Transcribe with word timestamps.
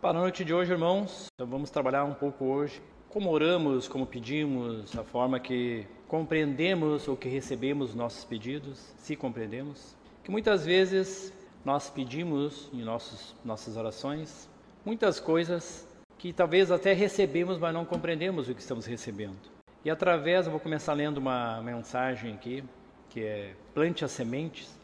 Para 0.00 0.18
a 0.18 0.22
noite 0.22 0.46
de 0.46 0.54
hoje, 0.54 0.72
irmãos, 0.72 1.26
vamos 1.38 1.68
trabalhar 1.68 2.04
um 2.04 2.14
pouco 2.14 2.46
hoje 2.46 2.80
como 3.10 3.30
oramos, 3.30 3.86
como 3.86 4.06
pedimos, 4.06 4.96
a 4.96 5.04
forma 5.04 5.38
que 5.38 5.86
compreendemos 6.08 7.06
ou 7.06 7.14
que 7.14 7.28
recebemos 7.28 7.94
nossos 7.94 8.24
pedidos, 8.24 8.78
se 8.96 9.14
compreendemos. 9.14 9.94
Que 10.24 10.30
muitas 10.30 10.64
vezes 10.64 11.34
nós 11.66 11.90
pedimos 11.90 12.70
em 12.72 12.82
nossos, 12.82 13.36
nossas 13.44 13.76
orações 13.76 14.48
muitas 14.86 15.20
coisas 15.20 15.86
que 16.16 16.32
talvez 16.32 16.70
até 16.70 16.94
recebemos, 16.94 17.58
mas 17.58 17.74
não 17.74 17.84
compreendemos 17.84 18.48
o 18.48 18.54
que 18.54 18.62
estamos 18.62 18.86
recebendo. 18.86 19.50
E 19.84 19.90
através, 19.90 20.46
eu 20.46 20.52
vou 20.52 20.60
começar 20.60 20.94
lendo 20.94 21.18
uma 21.18 21.60
mensagem 21.60 22.32
aqui, 22.32 22.64
que 23.10 23.22
é 23.22 23.54
Plante 23.74 24.02
as 24.02 24.12
Sementes, 24.12 24.78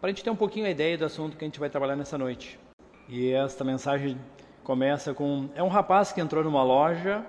para 0.00 0.08
a 0.08 0.10
gente 0.10 0.24
ter 0.24 0.30
um 0.30 0.36
pouquinho 0.36 0.64
a 0.64 0.70
ideia 0.70 0.96
do 0.96 1.04
assunto 1.04 1.36
que 1.36 1.44
a 1.44 1.48
gente 1.48 1.60
vai 1.60 1.68
trabalhar 1.68 1.96
nessa 1.96 2.16
noite. 2.16 2.58
E 3.06 3.30
esta 3.30 3.62
mensagem 3.62 4.18
Começa 4.64 5.12
com: 5.12 5.50
é 5.54 5.62
um 5.62 5.68
rapaz 5.68 6.10
que 6.10 6.22
entrou 6.22 6.42
numa 6.42 6.62
loja 6.62 7.22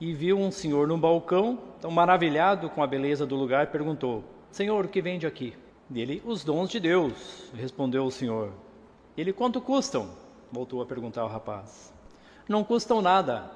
e 0.00 0.12
viu 0.12 0.36
um 0.36 0.50
senhor 0.50 0.88
no 0.88 0.98
balcão, 0.98 1.56
tão 1.80 1.88
maravilhado 1.88 2.68
com 2.68 2.82
a 2.82 2.86
beleza 2.86 3.24
do 3.24 3.36
lugar, 3.36 3.68
perguntou: 3.68 4.24
Senhor, 4.50 4.84
o 4.84 4.88
que 4.88 5.00
vende 5.00 5.24
aqui? 5.24 5.54
Dele, 5.88 6.20
os 6.26 6.42
dons 6.42 6.68
de 6.68 6.80
Deus, 6.80 7.48
respondeu 7.54 8.04
o 8.04 8.10
senhor. 8.10 8.52
Ele, 9.16 9.32
quanto 9.32 9.60
custam? 9.60 10.10
Voltou 10.50 10.82
a 10.82 10.86
perguntar 10.86 11.24
o 11.24 11.28
rapaz. 11.28 11.94
Não 12.48 12.64
custam 12.64 13.00
nada. 13.00 13.48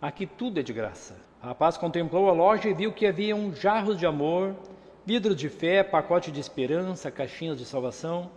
Aqui 0.00 0.26
tudo 0.26 0.60
é 0.60 0.62
de 0.62 0.74
graça. 0.74 1.16
O 1.42 1.46
rapaz 1.46 1.78
contemplou 1.78 2.28
a 2.28 2.32
loja 2.32 2.68
e 2.68 2.74
viu 2.74 2.92
que 2.92 3.06
havia 3.06 3.34
um 3.34 3.54
jarros 3.54 3.98
de 3.98 4.04
amor, 4.04 4.54
vidros 5.06 5.36
de 5.36 5.48
fé, 5.48 5.82
pacote 5.82 6.30
de 6.30 6.40
esperança, 6.40 7.10
caixinhas 7.10 7.56
de 7.56 7.64
salvação, 7.64 8.30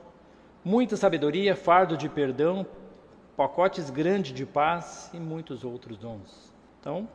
muita 0.64 0.96
sabedoria, 0.96 1.58
fardo 1.58 1.98
de 1.98 2.08
perdão, 2.08 2.66
pacotes 3.36 3.90
grandes 3.90 4.34
de 4.34 4.46
paz 4.46 5.10
e 5.14 5.18
muitos 5.18 5.64
outros 5.64 5.98
dons. 5.98 6.52
Então, 6.80 7.08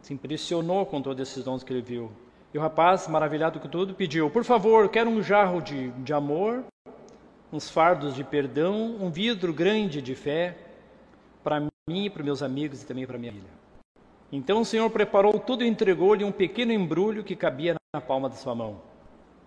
se 0.00 0.12
impressionou 0.12 0.84
com 0.86 1.00
todos 1.00 1.28
esses 1.28 1.44
dons 1.44 1.62
que 1.62 1.72
ele 1.72 1.82
viu. 1.82 2.10
E 2.52 2.58
o 2.58 2.60
rapaz, 2.60 3.08
maravilhado 3.08 3.58
com 3.58 3.68
tudo, 3.68 3.94
pediu: 3.94 4.30
Por 4.30 4.44
favor, 4.44 4.88
quero 4.88 5.10
um 5.10 5.22
jarro 5.22 5.60
de, 5.60 5.90
de 5.90 6.12
amor, 6.12 6.64
uns 7.52 7.68
fardos 7.68 8.14
de 8.14 8.22
perdão, 8.22 8.96
um 9.00 9.10
vidro 9.10 9.52
grande 9.52 10.00
de 10.00 10.14
fé, 10.14 10.56
para 11.42 11.60
mim, 11.88 12.10
para 12.10 12.22
meus 12.22 12.42
amigos 12.42 12.82
e 12.82 12.86
também 12.86 13.06
para 13.06 13.18
minha 13.18 13.32
filha. 13.32 13.64
Então 14.30 14.60
o 14.60 14.64
Senhor 14.64 14.88
preparou 14.90 15.38
tudo 15.38 15.64
e 15.64 15.68
entregou-lhe 15.68 16.24
um 16.24 16.32
pequeno 16.32 16.72
embrulho 16.72 17.22
que 17.22 17.36
cabia 17.36 17.74
na 17.94 18.00
palma 18.00 18.28
da 18.28 18.34
sua 18.36 18.54
mão. 18.54 18.80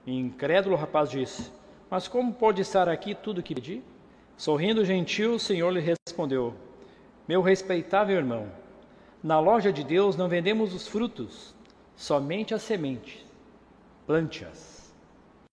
E 0.06 0.18
incrédulo 0.18 0.76
o 0.76 0.80
rapaz 0.80 1.10
disse: 1.10 1.52
Mas 1.90 2.08
como 2.08 2.34
pode 2.34 2.62
estar 2.62 2.88
aqui 2.88 3.16
tudo 3.16 3.44
que 3.44 3.56
pedi? 3.56 3.84
Sorrindo 4.38 4.86
gentil, 4.86 5.34
o 5.34 5.40
Senhor 5.40 5.72
lhe 5.72 5.80
respondeu: 5.80 6.54
Meu 7.28 7.42
respeitável 7.42 8.16
irmão, 8.16 8.52
na 9.24 9.40
loja 9.40 9.74
de 9.74 9.84
Deus 9.84 10.16
não 10.16 10.30
vendemos 10.30 10.76
os 10.76 10.88
frutos, 10.88 11.56
somente 11.96 12.54
as 12.54 12.62
sementes. 12.62 13.26
Plante-as. 14.06 14.94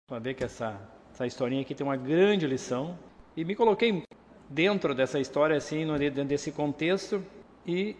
Para 0.07 0.19
ver 0.19 0.35
que 0.35 0.45
essa, 0.45 0.79
essa 1.11 1.27
historinha 1.27 1.62
aqui 1.62 1.75
tem 1.75 1.87
uma 1.87 1.97
grande 1.97 2.47
lição. 2.47 2.99
E 3.35 3.43
me 3.43 3.57
coloquei 3.57 4.05
dentro 4.51 4.95
dessa 4.95 5.19
história, 5.19 5.57
assim, 5.57 5.87
dentro 5.97 6.25
desse 6.27 6.53
contexto, 6.53 7.25
e 7.67 7.97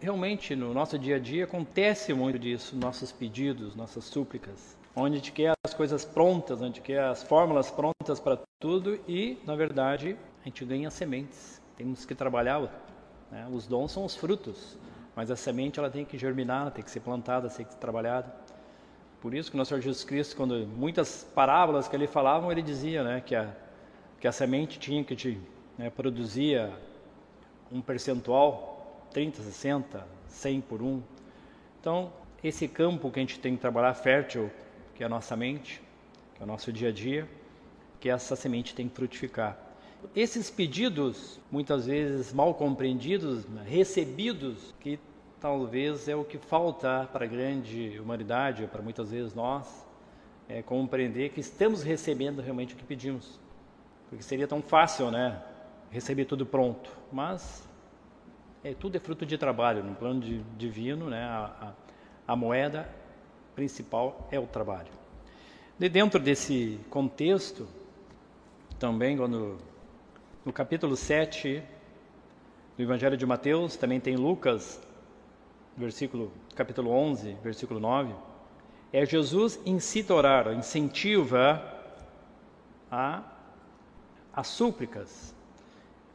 realmente 0.00 0.56
no 0.56 0.72
nosso 0.72 0.98
dia 0.98 1.16
a 1.16 1.18
dia 1.18 1.44
acontece 1.44 2.14
muito 2.14 2.38
disso, 2.38 2.74
nossos 2.74 3.12
pedidos, 3.12 3.76
nossas 3.76 4.04
súplicas 4.04 4.77
onde 4.98 5.14
a 5.14 5.18
gente 5.18 5.32
quer 5.32 5.52
as 5.64 5.72
coisas 5.72 6.04
prontas, 6.04 6.58
onde 6.58 6.64
a 6.64 6.68
gente 6.68 6.80
quer 6.80 7.04
as 7.04 7.22
fórmulas 7.22 7.70
prontas 7.70 8.18
para 8.18 8.38
tudo 8.58 8.98
e, 9.06 9.38
na 9.46 9.54
verdade, 9.54 10.16
a 10.40 10.44
gente 10.44 10.64
ganha 10.64 10.90
sementes. 10.90 11.60
Temos 11.76 12.04
que 12.04 12.14
trabalhar, 12.14 12.60
né? 13.30 13.46
os 13.52 13.66
dons 13.66 13.92
são 13.92 14.04
os 14.04 14.16
frutos, 14.16 14.76
mas 15.14 15.30
a 15.30 15.36
semente 15.36 15.78
ela 15.78 15.90
tem 15.90 16.04
que 16.04 16.18
germinar, 16.18 16.72
tem 16.72 16.82
que 16.82 16.90
ser 16.90 17.00
plantada, 17.00 17.48
tem 17.48 17.64
que 17.64 17.72
ser 17.72 17.78
trabalhada. 17.78 18.34
Por 19.20 19.34
isso 19.34 19.50
que 19.50 19.56
o 19.56 19.58
nosso 19.58 19.70
Senhor 19.70 19.80
Jesus 19.80 20.04
Cristo, 20.04 20.36
quando 20.36 20.66
muitas 20.66 21.24
parábolas 21.34 21.88
que 21.88 21.94
ele 21.94 22.06
falava, 22.06 22.50
ele 22.50 22.62
dizia 22.62 23.02
né, 23.02 23.22
que, 23.24 23.34
a, 23.34 23.52
que 24.20 24.26
a 24.26 24.32
semente 24.32 24.78
tinha 24.78 25.02
que 25.04 25.14
te, 25.14 25.40
né, 25.76 25.90
produzia 25.90 26.72
um 27.70 27.80
percentual, 27.80 29.06
30, 29.12 29.42
60, 29.42 30.06
100 30.28 30.60
por 30.62 30.82
um. 30.82 31.02
Então, 31.80 32.12
esse 32.42 32.68
campo 32.68 33.10
que 33.10 33.18
a 33.18 33.22
gente 33.22 33.40
tem 33.40 33.54
que 33.54 33.60
trabalhar 33.60 33.94
fértil, 33.94 34.50
que 34.98 35.04
é 35.04 35.06
a 35.06 35.08
nossa 35.08 35.36
mente, 35.36 35.80
que 36.34 36.42
é 36.42 36.44
o 36.44 36.46
nosso 36.46 36.72
dia 36.72 36.88
a 36.88 36.92
dia, 36.92 37.28
que 38.00 38.10
essa 38.10 38.34
semente 38.34 38.74
tem 38.74 38.88
que 38.88 38.96
frutificar. 38.96 39.56
Esses 40.14 40.50
pedidos, 40.50 41.38
muitas 41.52 41.86
vezes 41.86 42.32
mal 42.32 42.52
compreendidos, 42.52 43.46
né, 43.46 43.64
recebidos, 43.64 44.74
que 44.80 44.98
talvez 45.40 46.08
é 46.08 46.16
o 46.16 46.24
que 46.24 46.36
falta 46.36 47.08
para 47.12 47.24
a 47.24 47.28
grande 47.28 47.96
humanidade, 48.00 48.66
para 48.66 48.82
muitas 48.82 49.12
vezes 49.12 49.34
nós, 49.34 49.86
é 50.48 50.62
compreender 50.62 51.28
que 51.28 51.38
estamos 51.38 51.84
recebendo 51.84 52.42
realmente 52.42 52.74
o 52.74 52.76
que 52.76 52.84
pedimos. 52.84 53.38
Porque 54.08 54.24
seria 54.24 54.48
tão 54.48 54.60
fácil, 54.60 55.12
né? 55.12 55.40
Receber 55.92 56.24
tudo 56.24 56.44
pronto. 56.44 56.90
Mas 57.12 57.68
é, 58.64 58.74
tudo 58.74 58.96
é 58.96 58.98
fruto 58.98 59.24
de 59.24 59.38
trabalho. 59.38 59.84
No 59.84 59.94
plano 59.94 60.20
de, 60.20 60.42
divino, 60.56 61.08
né? 61.08 61.22
A, 61.22 61.74
a, 62.26 62.32
a 62.32 62.34
moeda 62.34 62.88
principal 63.58 64.28
é 64.30 64.38
o 64.38 64.46
trabalho. 64.46 64.86
De 65.76 65.88
dentro 65.88 66.20
desse 66.20 66.78
contexto, 66.88 67.66
também 68.78 69.16
quando 69.16 69.58
no 70.44 70.52
capítulo 70.52 70.96
7 70.96 71.60
do 72.76 72.82
Evangelho 72.84 73.16
de 73.16 73.26
Mateus, 73.26 73.74
também 73.74 73.98
tem 73.98 74.14
Lucas, 74.14 74.80
versículo 75.76 76.30
capítulo 76.54 76.92
11, 76.92 77.36
versículo 77.42 77.80
9, 77.80 78.14
é 78.92 79.04
Jesus 79.04 79.58
incita 79.66 80.12
a 80.12 80.16
orar, 80.16 80.52
incentiva 80.52 81.60
a 82.88 83.24
as 84.32 84.46
súplicas. 84.46 85.34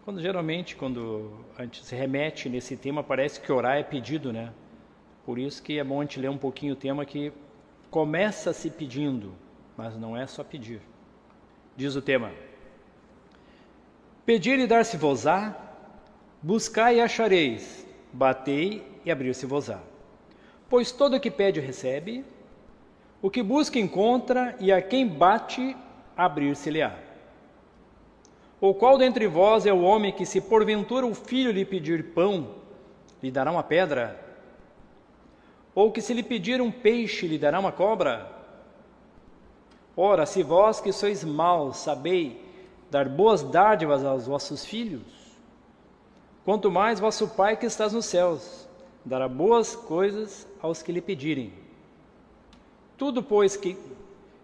Quando 0.05 0.21
geralmente 0.21 0.77
quando 0.77 1.45
a 1.57 1.63
gente 1.63 1.83
se 1.83 1.93
remete 1.93 2.47
nesse 2.47 2.77
tema, 2.77 3.03
parece 3.03 3.41
que 3.41 3.51
orar 3.51 3.75
é 3.75 3.83
pedido, 3.83 4.31
né? 4.31 4.53
Por 5.25 5.39
isso 5.39 5.63
que 5.63 5.79
é 5.79 5.83
bom 5.83 6.01
a 6.01 6.03
gente 6.03 6.19
ler 6.19 6.29
um 6.29 6.37
pouquinho 6.37 6.73
o 6.73 6.77
tema 6.77 7.05
que 7.05 7.31
começa 7.89 8.51
se 8.51 8.69
pedindo, 8.69 9.33
mas 9.77 9.97
não 9.97 10.17
é 10.17 10.27
só 10.27 10.43
pedir. 10.43 10.81
Diz 11.75 11.95
o 11.95 12.01
tema: 12.01 12.31
Pedir 14.25 14.59
e 14.59 14.67
dar-se-vos-á, 14.67 15.55
buscai 16.41 16.97
e 16.97 17.01
achareis, 17.01 17.87
batei 18.11 18.85
e 19.05 19.11
abrir-se-vos-á. 19.11 19.79
Pois 20.69 20.91
todo 20.91 21.15
o 21.15 21.19
que 21.19 21.31
pede 21.31 21.59
recebe, 21.59 22.25
o 23.21 23.29
que 23.29 23.41
busca 23.41 23.79
encontra, 23.79 24.55
e 24.59 24.71
a 24.71 24.81
quem 24.81 25.07
bate, 25.07 25.77
abrir-se-lhe-á. 26.17 26.97
Ou 28.59 28.73
qual 28.73 28.97
dentre 28.97 29.27
vós 29.27 29.65
é 29.65 29.71
o 29.73 29.81
homem 29.81 30.11
que, 30.11 30.25
se 30.25 30.41
porventura 30.41 31.05
o 31.05 31.13
filho 31.13 31.51
lhe 31.51 31.63
pedir 31.63 32.13
pão, 32.13 32.55
lhe 33.21 33.31
dará 33.31 33.51
uma 33.51 33.63
pedra? 33.63 34.19
Ou 35.75 35.91
que 35.91 36.01
se 36.01 36.13
lhe 36.13 36.23
pedir 36.23 36.61
um 36.61 36.71
peixe, 36.71 37.27
lhe 37.27 37.37
dará 37.37 37.59
uma 37.59 37.71
cobra? 37.71 38.29
Ora, 39.95 40.25
se 40.25 40.43
vós 40.43 40.79
que 40.79 40.91
sois 40.91 41.23
maus 41.23 41.77
sabei 41.77 42.43
dar 42.89 43.09
boas 43.09 43.41
dádivas 43.41 44.05
aos 44.05 44.27
vossos 44.27 44.65
filhos, 44.65 45.01
quanto 46.45 46.71
mais 46.71 46.99
vosso 46.99 47.27
Pai 47.27 47.57
que 47.57 47.65
estás 47.65 47.93
nos 47.93 48.05
céus 48.05 48.67
dará 49.05 49.27
boas 49.27 49.75
coisas 49.75 50.47
aos 50.61 50.81
que 50.81 50.91
lhe 50.91 51.01
pedirem. 51.01 51.53
Tudo, 52.97 53.21
pois, 53.21 53.57
que 53.57 53.77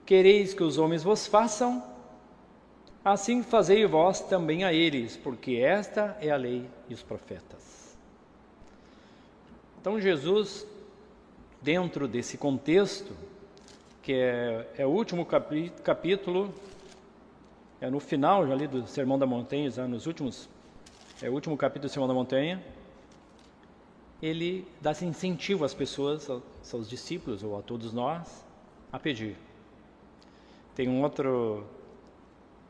quereis 0.06 0.54
que 0.54 0.64
os 0.64 0.78
homens 0.78 1.04
vos 1.04 1.28
façam, 1.28 1.84
assim 3.06 3.42
fazei 3.44 3.86
vós 3.86 4.20
também 4.20 4.64
a 4.64 4.74
eles, 4.74 5.16
porque 5.16 5.58
esta 5.58 6.18
é 6.20 6.32
a 6.32 6.36
lei 6.36 6.68
e 6.90 6.94
os 6.94 7.02
profetas. 7.02 7.98
Então 9.80 10.00
Jesus 10.00 10.68
dentro 11.62 12.08
desse 12.08 12.38
contexto, 12.38 13.14
que 14.02 14.14
é, 14.14 14.68
é 14.78 14.86
o 14.86 14.90
último 14.90 15.26
capítulo, 15.26 16.54
é 17.82 17.90
no 17.90 18.00
final 18.00 18.48
já 18.48 18.54
ali 18.54 18.68
do 18.68 18.88
Sermão 18.88 19.20
da 19.20 19.26
Montanha, 19.26 19.70
já 19.70 19.88
nos 19.88 20.06
últimos, 20.06 20.50
é 21.22 21.30
o 21.30 21.34
último 21.34 21.56
capítulo 21.58 21.90
do 21.90 21.92
Sermão 21.92 22.08
da 22.08 22.14
Montanha, 22.14 22.64
ele 24.22 24.68
dá 24.82 24.92
incentivo 25.02 25.64
às 25.64 25.74
pessoas, 25.74 26.30
aos 26.30 26.44
seus 26.62 26.90
discípulos 26.90 27.44
ou 27.44 27.58
a 27.58 27.62
todos 27.62 27.94
nós, 27.94 28.44
a 28.92 29.00
pedir. 29.00 29.38
Tem 30.76 30.90
um 30.90 31.02
outro 31.04 31.66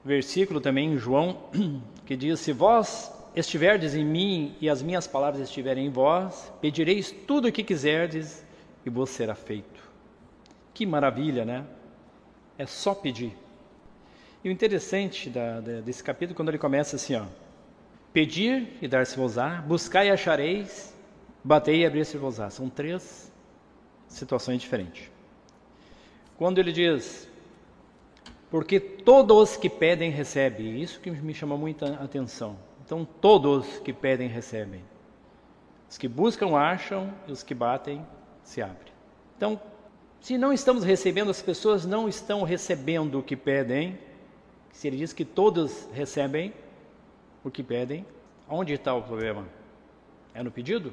versículo 0.04 0.62
também 0.62 0.94
em 0.94 0.98
João 0.98 1.38
que 2.06 2.16
diz: 2.16 2.40
Se 2.40 2.54
vós 2.54 3.12
estiverdes 3.36 3.96
em 3.96 4.06
mim 4.06 4.56
e 4.62 4.70
as 4.70 4.82
minhas 4.82 5.08
palavras 5.08 5.42
estiverem 5.42 5.88
em 5.88 5.90
vós, 5.90 6.52
pedireis 6.62 7.12
tudo 7.12 7.48
o 7.48 7.52
que 7.52 7.64
quiserdes 7.64 8.44
e 8.90 8.94
vos 8.94 9.10
será 9.10 9.36
feito. 9.36 9.82
Que 10.74 10.86
maravilha, 10.86 11.46
né? 11.46 11.66
É 12.58 12.66
só 12.66 12.94
pedir. 12.94 13.36
E 14.44 14.50
o 14.50 14.52
interessante 14.52 15.30
da, 15.30 15.60
da, 15.60 15.82
desse 15.82 16.04
capítulo, 16.04 16.36
quando 16.36 16.50
ele 16.50 16.58
começa 16.58 16.96
assim, 16.96 17.16
ó, 17.16 17.26
Pedir 18.12 18.78
e 18.82 18.88
dar-se-vos-á, 18.88 19.62
buscar 19.62 20.04
e 20.04 20.10
achareis, 20.10 20.96
bater 21.44 21.76
e 21.76 21.86
abrir-se-vos-á. 21.86 22.50
São 22.50 22.68
três 22.68 23.32
situações 24.08 24.60
diferentes. 24.60 25.12
Quando 26.36 26.58
ele 26.58 26.72
diz, 26.72 27.30
porque 28.50 28.80
todos 28.80 29.56
que 29.56 29.70
pedem 29.70 30.10
recebem, 30.10 30.82
isso 30.82 31.00
que 31.00 31.12
me 31.12 31.36
chama 31.36 31.56
muita 31.56 31.94
atenção. 32.04 32.58
Então, 32.84 33.06
todos 33.06 33.78
que 33.80 33.94
pedem 33.94 34.28
recebem. 34.28 34.82
Os 35.88 35.98
que 35.98 36.08
buscam 36.08 36.58
acham 36.58 37.14
e 37.28 37.32
os 37.32 37.44
que 37.44 37.54
batem 37.54 38.04
se 38.50 38.64
abrem. 38.64 38.92
Então, 39.38 39.62
se 40.20 40.36
não 40.36 40.52
estamos 40.52 40.84
recebendo, 40.84 41.30
as 41.30 41.40
pessoas 41.40 41.86
não 41.86 42.10
estão 42.10 42.42
recebendo 42.42 43.20
o 43.20 43.24
que 43.24 43.36
pedem. 43.36 43.98
Se 44.72 44.88
ele 44.88 44.98
diz 44.98 45.14
que 45.14 45.24
todos 45.24 45.88
recebem 45.94 46.52
o 47.44 47.52
que 47.52 47.62
pedem, 47.62 48.04
onde 48.50 48.74
está 48.74 48.94
o 48.96 49.04
problema? 49.04 49.48
É 50.34 50.42
no 50.42 50.50
pedido? 50.50 50.92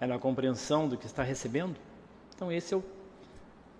É 0.00 0.06
na 0.06 0.16
compreensão 0.16 0.88
do 0.88 0.96
que 0.96 1.06
está 1.06 1.24
recebendo? 1.24 1.76
Então, 2.36 2.52
esse 2.52 2.72
é 2.72 2.76
o, 2.76 2.84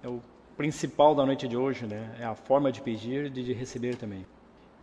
é 0.03 0.09
o 0.09 0.21
principal 0.57 1.15
da 1.15 1.25
noite 1.25 1.47
de 1.47 1.57
hoje, 1.57 1.87
né? 1.87 2.17
É 2.19 2.25
a 2.25 2.35
forma 2.35 2.73
de 2.73 2.81
pedir 2.81 3.27
e 3.27 3.31
de 3.31 3.53
receber 3.53 3.95
também. 3.95 4.27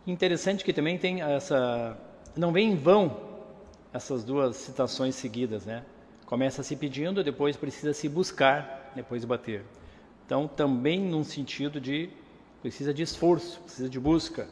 Interessante 0.06 0.64
que 0.64 0.72
também 0.72 0.96
tem 0.96 1.20
essa. 1.20 1.98
Não 2.34 2.52
vem 2.52 2.72
em 2.72 2.76
vão 2.76 3.20
essas 3.92 4.24
duas 4.24 4.56
citações 4.56 5.14
seguidas, 5.14 5.66
né? 5.66 5.84
Começa 6.26 6.62
se 6.62 6.74
pedindo, 6.74 7.22
depois 7.22 7.56
precisa 7.56 7.94
se 7.94 8.08
buscar, 8.08 8.92
depois 8.94 9.24
bater. 9.24 9.64
Então, 10.26 10.48
também 10.48 11.00
num 11.00 11.22
sentido 11.22 11.80
de 11.80 12.10
precisa 12.60 12.92
de 12.92 13.02
esforço, 13.02 13.60
precisa 13.60 13.88
de 13.88 14.00
busca. 14.00 14.48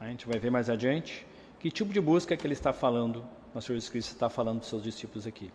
A 0.00 0.06
gente 0.06 0.26
vai 0.26 0.38
ver 0.38 0.50
mais 0.50 0.70
adiante 0.70 1.26
que 1.58 1.68
tipo 1.68 1.92
de 1.92 2.00
busca 2.00 2.36
que 2.36 2.46
ele 2.46 2.54
está 2.54 2.72
falando, 2.72 3.24
o 3.52 3.60
Senhor 3.60 3.76
Jesus 3.76 3.90
Cristo 3.90 4.12
está 4.12 4.30
falando 4.30 4.60
dos 4.60 4.68
seus 4.68 4.84
discípulos 4.84 5.26
aqui. 5.26 5.50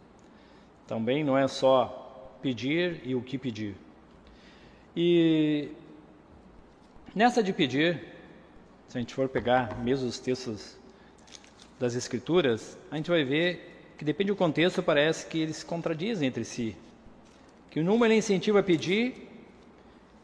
Também 0.85 1.23
não 1.23 1.37
é 1.37 1.47
só 1.47 2.37
pedir 2.41 3.01
e 3.05 3.15
o 3.15 3.21
que 3.21 3.37
pedir. 3.37 3.75
E 4.95 5.71
nessa 7.15 7.41
de 7.41 7.53
pedir, 7.53 8.03
se 8.89 8.97
a 8.97 9.01
gente 9.01 9.13
for 9.13 9.29
pegar 9.29 9.79
mesmo 9.79 10.07
os 10.07 10.19
textos 10.19 10.77
das 11.79 11.95
Escrituras, 11.95 12.77
a 12.91 12.97
gente 12.97 13.09
vai 13.09 13.23
ver 13.23 13.74
que 13.97 14.05
depende 14.05 14.31
do 14.31 14.35
contexto, 14.35 14.83
parece 14.83 15.25
que 15.25 15.39
eles 15.39 15.57
se 15.57 15.65
contradizem 15.65 16.27
entre 16.27 16.43
si. 16.43 16.75
Que 17.69 17.81
número 17.81 18.05
ele 18.05 18.19
incentiva 18.19 18.59
a 18.59 18.63
pedir, 18.63 19.29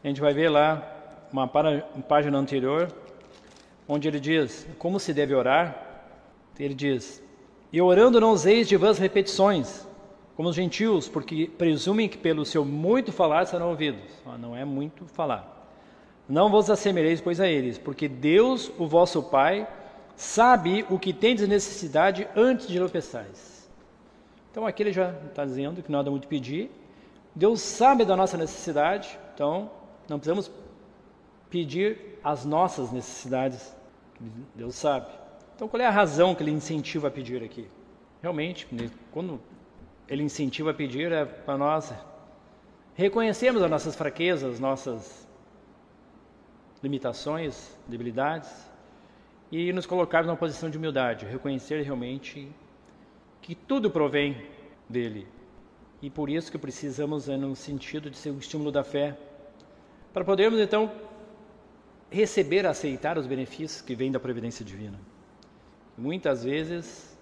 a 0.02 0.08
gente 0.08 0.20
vai 0.20 0.32
ver 0.32 0.48
lá 0.48 1.28
uma, 1.32 1.46
página 1.46 2.38
anterior, 2.38 2.92
onde 3.88 4.08
ele 4.08 4.20
diz 4.20 4.66
como 4.78 4.98
se 4.98 5.14
deve 5.14 5.34
orar. 5.34 6.04
Ele 6.58 6.74
diz: 6.74 7.22
E 7.72 7.80
orando 7.80 8.20
não 8.20 8.32
useis 8.32 8.68
de 8.68 8.76
vãs 8.76 8.98
repetições, 8.98 9.86
como 10.36 10.48
os 10.48 10.56
gentios, 10.56 11.08
porque 11.08 11.50
presumem 11.58 12.08
que 12.08 12.18
pelo 12.18 12.44
seu 12.44 12.64
muito 12.64 13.12
falar 13.12 13.46
serão 13.46 13.70
ouvidos. 13.70 14.02
Não 14.38 14.56
é 14.56 14.64
muito 14.64 15.06
falar. 15.06 15.48
Não 16.28 16.50
vos 16.50 16.70
assemelheis, 16.70 17.20
pois, 17.20 17.40
a 17.40 17.48
eles, 17.48 17.78
porque 17.78 18.08
Deus, 18.08 18.70
o 18.78 18.86
vosso 18.86 19.22
Pai, 19.22 19.66
sabe 20.16 20.86
o 20.88 20.98
que 20.98 21.12
tendes 21.12 21.46
necessidade 21.46 22.26
antes 22.36 22.68
de 22.68 22.78
lhe 22.78 22.88
peçais. 22.88 23.51
Então 24.52 24.66
aqui 24.66 24.82
ele 24.82 24.92
já 24.92 25.10
está 25.28 25.46
dizendo 25.46 25.82
que 25.82 25.90
nada 25.90 26.10
muito 26.10 26.28
pedir. 26.28 26.70
Deus 27.34 27.62
sabe 27.62 28.04
da 28.04 28.14
nossa 28.14 28.36
necessidade, 28.36 29.18
então 29.34 29.70
não 30.06 30.18
precisamos 30.18 30.52
pedir 31.48 32.18
as 32.22 32.44
nossas 32.44 32.92
necessidades. 32.92 33.74
Deus 34.54 34.74
sabe. 34.74 35.06
Então 35.56 35.66
qual 35.66 35.80
é 35.80 35.86
a 35.86 35.90
razão 35.90 36.34
que 36.34 36.42
ele 36.42 36.50
incentiva 36.50 37.08
a 37.08 37.10
pedir 37.10 37.42
aqui? 37.42 37.66
Realmente, 38.20 38.68
quando 39.10 39.40
ele 40.06 40.22
incentiva 40.22 40.70
a 40.70 40.74
pedir 40.74 41.10
é 41.10 41.24
para 41.24 41.56
nós 41.56 41.90
reconhecermos 42.94 43.62
as 43.62 43.70
nossas 43.70 43.96
fraquezas, 43.96 44.60
nossas 44.60 45.26
limitações, 46.82 47.74
debilidades 47.88 48.50
e 49.50 49.72
nos 49.72 49.86
colocarmos 49.86 50.26
numa 50.26 50.36
posição 50.36 50.68
de 50.68 50.76
humildade, 50.76 51.24
reconhecer 51.24 51.82
realmente 51.82 52.52
que 53.42 53.54
tudo 53.54 53.90
provém 53.90 54.46
dele. 54.88 55.26
E 56.00 56.08
por 56.08 56.30
isso 56.30 56.50
que 56.50 56.56
precisamos, 56.56 57.28
é, 57.28 57.36
no 57.36 57.54
sentido 57.54 58.08
de 58.08 58.16
ser 58.16 58.30
o 58.30 58.38
estímulo 58.38 58.72
da 58.72 58.82
fé, 58.82 59.16
para 60.12 60.24
podermos 60.24 60.60
então 60.60 60.90
receber, 62.10 62.66
aceitar 62.66 63.18
os 63.18 63.26
benefícios 63.26 63.82
que 63.82 63.94
vêm 63.94 64.12
da 64.12 64.20
providência 64.20 64.64
divina. 64.64 64.98
Muitas 65.96 66.44
vezes 66.44 67.18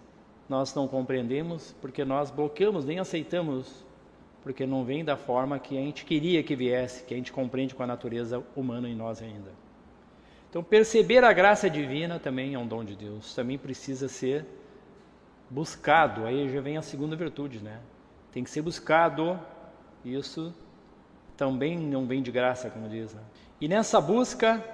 nós 0.49 0.75
não 0.75 0.87
compreendemos 0.87 1.75
porque 1.81 2.05
nós 2.05 2.31
bloqueamos, 2.31 2.85
nem 2.85 2.99
aceitamos, 2.99 3.85
porque 4.43 4.67
não 4.67 4.85
vem 4.85 5.05
da 5.05 5.17
forma 5.17 5.59
que 5.59 5.77
a 5.77 5.81
gente 5.81 6.05
queria 6.05 6.43
que 6.43 6.57
viesse, 6.57 7.05
que 7.05 7.15
a 7.15 7.17
gente 7.17 7.33
compreende 7.33 7.75
com 7.75 7.83
a 7.83 7.87
natureza 7.87 8.43
humana 8.57 8.89
em 8.89 8.95
nós 8.95 9.23
ainda. 9.23 9.53
Então, 10.49 10.65
perceber 10.65 11.23
a 11.23 11.33
graça 11.33 11.71
divina 11.71 12.19
também 12.19 12.55
é 12.55 12.59
um 12.59 12.67
dom 12.67 12.85
de 12.85 12.97
Deus, 12.97 13.35
também 13.35 13.57
precisa 13.57 14.09
ser 14.09 14.45
buscado, 15.51 16.25
aí 16.25 16.49
já 16.49 16.61
vem 16.61 16.77
a 16.77 16.83
segunda 16.83 17.17
virtude, 17.17 17.59
né? 17.59 17.81
Tem 18.33 18.45
que 18.45 18.51
ser 18.51 18.63
buscado, 18.63 19.39
isso 20.05 20.55
também 21.37 21.77
não 21.77 22.07
vem 22.07 22.23
de 22.23 22.31
graça, 22.31 22.71
como 22.71 22.89
diz. 22.89 23.13
Né? 23.13 23.21
E 23.61 23.67
nessa 23.67 24.01
busca, 24.01 24.65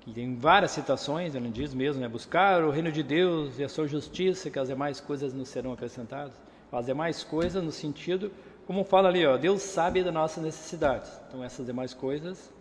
que 0.00 0.12
tem 0.12 0.36
várias 0.36 0.72
citações, 0.72 1.34
ele 1.34 1.48
diz 1.48 1.72
mesmo, 1.72 2.00
né? 2.02 2.08
Buscar 2.08 2.62
o 2.62 2.70
reino 2.70 2.92
de 2.92 3.02
Deus 3.02 3.58
e 3.58 3.64
a 3.64 3.68
sua 3.68 3.86
justiça, 3.86 4.50
que 4.50 4.58
as 4.58 4.68
demais 4.68 5.00
coisas 5.00 5.32
nos 5.32 5.48
serão 5.48 5.72
acrescentadas. 5.72 6.34
As 6.70 6.84
demais 6.84 7.24
coisas 7.24 7.62
no 7.64 7.72
sentido, 7.72 8.30
como 8.66 8.84
fala 8.84 9.08
ali, 9.08 9.24
ó, 9.24 9.38
Deus 9.38 9.62
sabe 9.62 10.04
das 10.04 10.12
nossas 10.12 10.44
necessidades. 10.44 11.10
Então 11.26 11.42
essas 11.42 11.64
demais 11.64 11.94
coisas, 11.94 12.52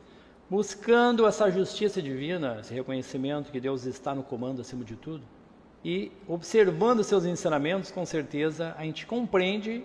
buscando 0.50 1.28
essa 1.28 1.50
justiça 1.50 2.02
divina, 2.02 2.60
esse 2.62 2.74
reconhecimento 2.74 3.52
que 3.52 3.60
Deus 3.60 3.86
está 3.86 4.16
no 4.16 4.24
comando 4.24 4.62
acima 4.62 4.86
de 4.86 4.96
tudo, 4.96 5.24
e 5.86 6.12
observando 6.28 7.04
seus 7.04 7.26
ensinamentos, 7.26 7.92
com 7.92 8.04
certeza 8.08 8.74
a 8.76 8.84
gente 8.84 9.06
compreende, 9.06 9.84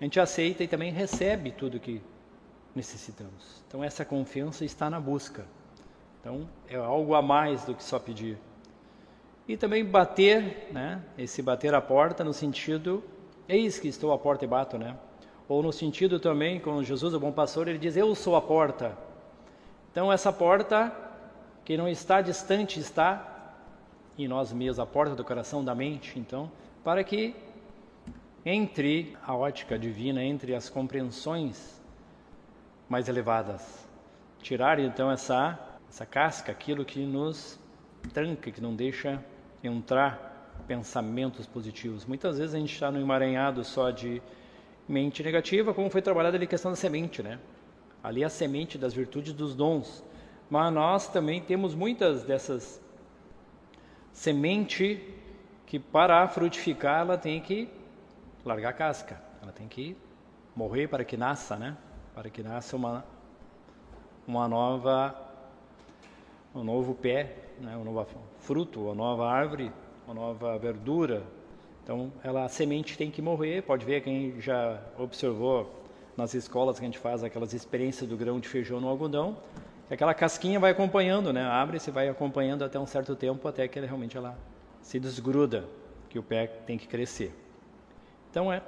a 0.00 0.04
gente 0.04 0.20
aceita 0.20 0.62
e 0.62 0.68
também 0.68 0.92
recebe 0.92 1.50
tudo 1.50 1.80
que 1.80 2.00
necessitamos. 2.72 3.64
Então 3.66 3.82
essa 3.82 4.04
confiança 4.04 4.64
está 4.64 4.88
na 4.88 5.00
busca. 5.00 5.44
Então 6.20 6.48
é 6.68 6.76
algo 6.76 7.16
a 7.16 7.20
mais 7.20 7.64
do 7.64 7.74
que 7.74 7.82
só 7.82 7.98
pedir. 7.98 8.38
E 9.48 9.56
também 9.56 9.84
bater, 9.84 10.68
né? 10.70 11.02
Esse 11.18 11.42
bater 11.42 11.74
a 11.74 11.80
porta 11.80 12.22
no 12.22 12.32
sentido 12.32 13.02
eis 13.48 13.76
que 13.76 13.88
estou 13.88 14.12
à 14.12 14.18
porta 14.18 14.44
e 14.44 14.48
bato, 14.48 14.78
né? 14.78 14.96
Ou 15.48 15.64
no 15.64 15.72
sentido 15.72 16.20
também, 16.20 16.60
com 16.60 16.80
Jesus, 16.80 17.12
o 17.12 17.18
bom 17.18 17.32
pastor, 17.32 17.66
ele 17.66 17.78
diz: 17.78 17.96
Eu 17.96 18.14
sou 18.14 18.36
a 18.36 18.40
porta. 18.40 18.96
Então, 19.90 20.12
essa 20.12 20.32
porta 20.32 20.94
que 21.64 21.76
não 21.76 21.88
está 21.88 22.20
distante, 22.20 22.78
está 22.78 23.37
em 24.18 24.28
nós 24.28 24.52
mesmos, 24.52 24.78
a 24.78 24.86
porta 24.86 25.14
do 25.14 25.24
coração, 25.24 25.64
da 25.64 25.74
mente, 25.74 26.18
então, 26.18 26.50
para 26.82 27.04
que 27.04 27.34
entre 28.44 29.16
a 29.24 29.34
ótica 29.34 29.78
divina, 29.78 30.22
entre 30.22 30.54
as 30.54 30.68
compreensões 30.68 31.80
mais 32.88 33.08
elevadas, 33.08 33.86
tirar 34.40 34.78
então 34.78 35.10
essa 35.10 35.58
essa 35.88 36.04
casca, 36.04 36.52
aquilo 36.52 36.84
que 36.84 37.00
nos 37.00 37.58
tranca, 38.12 38.50
que 38.50 38.60
não 38.60 38.74
deixa 38.74 39.24
entrar 39.64 40.52
pensamentos 40.66 41.46
positivos. 41.46 42.04
Muitas 42.04 42.38
vezes 42.38 42.54
a 42.54 42.58
gente 42.58 42.72
está 42.72 42.90
no 42.90 43.00
emaranhado 43.00 43.64
só 43.64 43.90
de 43.90 44.22
mente 44.86 45.22
negativa, 45.22 45.72
como 45.72 45.90
foi 45.90 46.02
trabalhada 46.02 46.36
ali 46.36 46.44
a 46.44 46.48
questão 46.48 46.70
da 46.70 46.76
semente, 46.76 47.22
né? 47.22 47.38
Ali 48.02 48.22
a 48.22 48.28
semente 48.28 48.76
das 48.76 48.92
virtudes 48.92 49.32
dos 49.32 49.54
dons. 49.54 50.04
Mas 50.50 50.72
nós 50.72 51.08
também 51.08 51.40
temos 51.40 51.74
muitas 51.74 52.22
dessas 52.22 52.80
semente 54.12 55.14
que 55.66 55.78
para 55.78 56.26
frutificar 56.28 57.00
ela 57.00 57.18
tem 57.18 57.40
que 57.40 57.68
largar 58.44 58.70
a 58.70 58.72
casca, 58.72 59.20
ela 59.42 59.52
tem 59.52 59.68
que 59.68 59.96
morrer 60.56 60.88
para 60.88 61.04
que 61.04 61.16
nasça, 61.16 61.56
né? 61.56 61.76
Para 62.14 62.30
que 62.30 62.42
nasça 62.42 62.76
uma 62.76 63.04
uma 64.26 64.46
nova 64.46 65.28
um 66.54 66.64
novo 66.64 66.94
pé, 66.94 67.36
né? 67.60 67.76
um 67.76 67.84
novo 67.84 68.06
fruto, 68.38 68.80
uma 68.80 68.94
nova 68.94 69.28
árvore, 69.28 69.72
uma 70.06 70.14
nova 70.14 70.58
verdura. 70.58 71.22
Então, 71.82 72.12
ela 72.22 72.44
a 72.44 72.48
semente 72.48 72.98
tem 72.98 73.10
que 73.10 73.22
morrer. 73.22 73.62
Pode 73.62 73.84
ver 73.84 74.02
quem 74.02 74.40
já 74.40 74.80
observou 74.98 75.74
nas 76.16 76.34
escolas 76.34 76.78
que 76.78 76.84
a 76.84 76.88
gente 76.88 76.98
faz 76.98 77.22
aquelas 77.22 77.52
experiências 77.52 78.08
do 78.08 78.16
grão 78.16 78.40
de 78.40 78.48
feijão 78.48 78.80
no 78.80 78.88
algodão, 78.88 79.36
aquela 79.94 80.14
casquinha 80.14 80.60
vai 80.60 80.70
acompanhando, 80.70 81.32
né? 81.32 81.42
Abre-se, 81.44 81.90
vai 81.90 82.08
acompanhando 82.08 82.64
até 82.64 82.78
um 82.78 82.86
certo 82.86 83.16
tempo, 83.16 83.46
até 83.48 83.66
que 83.66 83.78
ela, 83.78 83.86
realmente 83.86 84.16
ela 84.16 84.36
se 84.82 85.00
desgruda, 85.00 85.64
que 86.08 86.18
o 86.18 86.22
pé 86.22 86.46
tem 86.46 86.76
que 86.76 86.86
crescer. 86.86 87.34
Então 88.30 88.52
é 88.52 88.62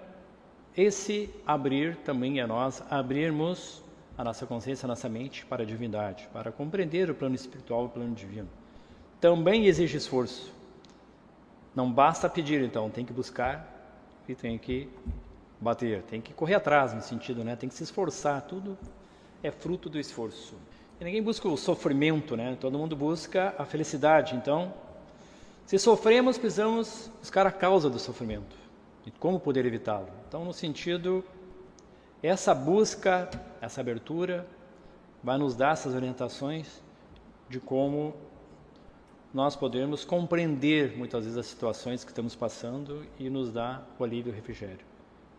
esse 0.76 1.28
abrir 1.46 1.96
também 1.96 2.40
é 2.40 2.46
nós 2.46 2.82
abrirmos 2.90 3.82
a 4.16 4.24
nossa 4.24 4.46
consciência, 4.46 4.86
a 4.86 4.88
nossa 4.88 5.08
mente 5.08 5.44
para 5.46 5.62
a 5.62 5.66
divindade, 5.66 6.28
para 6.32 6.52
compreender 6.52 7.10
o 7.10 7.14
plano 7.14 7.34
espiritual 7.34 7.86
o 7.86 7.88
plano 7.88 8.14
divino. 8.14 8.48
Também 9.20 9.66
exige 9.66 9.96
esforço. 9.96 10.52
Não 11.74 11.90
basta 11.90 12.28
pedir, 12.28 12.62
então, 12.62 12.90
tem 12.90 13.04
que 13.04 13.12
buscar 13.12 13.66
e 14.28 14.34
tem 14.34 14.58
que 14.58 14.88
bater, 15.60 16.02
tem 16.02 16.20
que 16.20 16.32
correr 16.32 16.54
atrás 16.54 16.92
no 16.92 17.00
sentido, 17.00 17.44
né? 17.44 17.56
Tem 17.56 17.68
que 17.68 17.74
se 17.74 17.82
esforçar, 17.82 18.42
tudo 18.42 18.78
é 19.42 19.50
fruto 19.50 19.88
do 19.88 19.98
esforço. 19.98 20.54
E 21.00 21.04
ninguém 21.04 21.22
busca 21.22 21.48
o 21.48 21.56
sofrimento, 21.56 22.36
né? 22.36 22.58
Todo 22.60 22.78
mundo 22.78 22.94
busca 22.94 23.54
a 23.56 23.64
felicidade. 23.64 24.36
Então, 24.36 24.74
se 25.64 25.78
sofremos, 25.78 26.36
precisamos 26.36 27.10
buscar 27.18 27.46
a 27.46 27.50
causa 27.50 27.88
do 27.88 27.98
sofrimento 27.98 28.54
e 29.06 29.10
como 29.10 29.40
poder 29.40 29.64
evitá-lo. 29.64 30.08
Então, 30.28 30.44
no 30.44 30.52
sentido, 30.52 31.24
essa 32.22 32.54
busca, 32.54 33.30
essa 33.62 33.80
abertura, 33.80 34.46
vai 35.24 35.38
nos 35.38 35.54
dar 35.56 35.72
essas 35.72 35.94
orientações 35.94 36.82
de 37.48 37.58
como 37.58 38.14
nós 39.32 39.56
podemos 39.56 40.04
compreender 40.04 40.98
muitas 40.98 41.24
vezes 41.24 41.38
as 41.38 41.46
situações 41.46 42.04
que 42.04 42.10
estamos 42.10 42.36
passando 42.36 43.06
e 43.18 43.30
nos 43.30 43.50
dar 43.50 43.88
o 43.98 44.04
alívio 44.04 44.30
e 44.30 44.32
o 44.32 44.36
refrigério. 44.36 44.84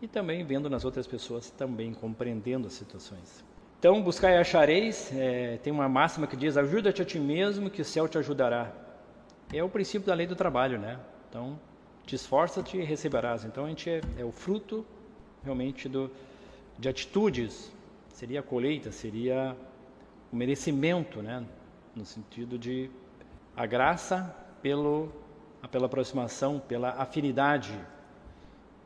E 0.00 0.08
também 0.08 0.44
vendo 0.44 0.68
nas 0.68 0.84
outras 0.84 1.06
pessoas 1.06 1.50
também 1.50 1.94
compreendendo 1.94 2.66
as 2.66 2.72
situações. 2.72 3.51
Então, 3.82 4.00
buscar 4.00 4.30
e 4.30 4.36
achareis, 4.36 5.10
é, 5.12 5.58
tem 5.60 5.72
uma 5.72 5.88
máxima 5.88 6.24
que 6.28 6.36
diz: 6.36 6.56
ajuda-te 6.56 7.02
a 7.02 7.04
ti 7.04 7.18
mesmo, 7.18 7.68
que 7.68 7.82
o 7.82 7.84
céu 7.84 8.06
te 8.06 8.16
ajudará. 8.16 8.70
É 9.52 9.60
o 9.60 9.68
princípio 9.68 10.06
da 10.06 10.14
lei 10.14 10.24
do 10.24 10.36
trabalho, 10.36 10.78
né? 10.78 11.00
Então, 11.28 11.58
te 12.06 12.14
esforça-te 12.14 12.76
e 12.76 12.84
receberás. 12.84 13.44
Então, 13.44 13.64
a 13.64 13.68
gente 13.68 13.90
é, 13.90 14.00
é 14.16 14.24
o 14.24 14.30
fruto 14.30 14.86
realmente 15.42 15.88
do, 15.88 16.08
de 16.78 16.88
atitudes, 16.88 17.72
seria 18.10 18.38
a 18.38 18.42
colheita, 18.44 18.92
seria 18.92 19.56
o 20.32 20.36
merecimento, 20.36 21.20
né? 21.20 21.44
No 21.96 22.04
sentido 22.04 22.56
de 22.56 22.88
a 23.56 23.66
graça 23.66 24.32
pelo, 24.62 25.12
pela 25.72 25.86
aproximação, 25.86 26.60
pela 26.60 26.90
afinidade, 26.90 27.76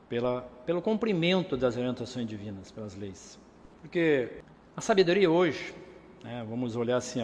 pela, 0.09 0.41
pelo 0.65 0.81
cumprimento 0.81 1.55
das 1.55 1.77
orientações 1.77 2.27
divinas, 2.27 2.71
pelas 2.71 2.97
leis. 2.97 3.39
Porque 3.83 4.43
a 4.77 4.81
sabedoria 4.83 5.31
hoje, 5.31 5.75
né, 6.23 6.45
vamos 6.47 6.77
olhar 6.77 6.99
assim, 6.99 7.21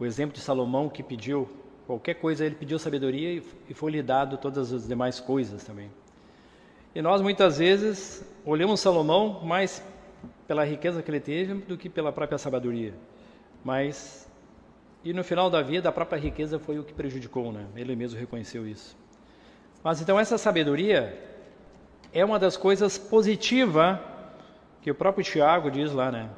o 0.00 0.04
exemplo 0.04 0.34
de 0.34 0.40
Salomão 0.40 0.88
que 0.88 1.00
pediu 1.00 1.48
qualquer 1.86 2.14
coisa, 2.14 2.44
ele 2.44 2.56
pediu 2.56 2.76
sabedoria 2.76 3.34
e, 3.34 3.42
e 3.68 3.74
foi 3.74 3.92
lhe 3.92 4.02
dado 4.02 4.36
todas 4.36 4.72
as 4.72 4.88
demais 4.88 5.20
coisas 5.20 5.62
também. 5.62 5.92
E 6.92 7.00
nós 7.00 7.22
muitas 7.22 7.58
vezes 7.58 8.28
olhamos 8.44 8.80
Salomão 8.80 9.44
mais 9.44 9.80
pela 10.48 10.64
riqueza 10.64 11.02
que 11.02 11.10
ele 11.10 11.20
teve 11.20 11.54
do 11.54 11.78
que 11.78 11.88
pela 11.88 12.12
própria 12.12 12.36
sabedoria. 12.36 12.92
Mas 13.64 14.28
e 15.04 15.12
no 15.12 15.22
final 15.22 15.48
da 15.48 15.62
vida 15.62 15.88
a 15.88 15.92
própria 15.92 16.18
riqueza 16.18 16.58
foi 16.58 16.80
o 16.80 16.84
que 16.84 16.92
prejudicou, 16.92 17.52
né? 17.52 17.66
Ele 17.76 17.94
mesmo 17.94 18.18
reconheceu 18.18 18.66
isso. 18.66 18.96
Mas 19.84 20.00
então 20.00 20.18
essa 20.18 20.36
sabedoria 20.36 21.16
é 22.12 22.24
uma 22.24 22.38
das 22.40 22.56
coisas 22.56 22.98
positivas 22.98 23.98
que 24.82 24.90
o 24.90 24.94
próprio 24.94 25.24
Tiago 25.24 25.70
diz 25.70 25.92
lá, 25.92 26.10
né? 26.10 26.28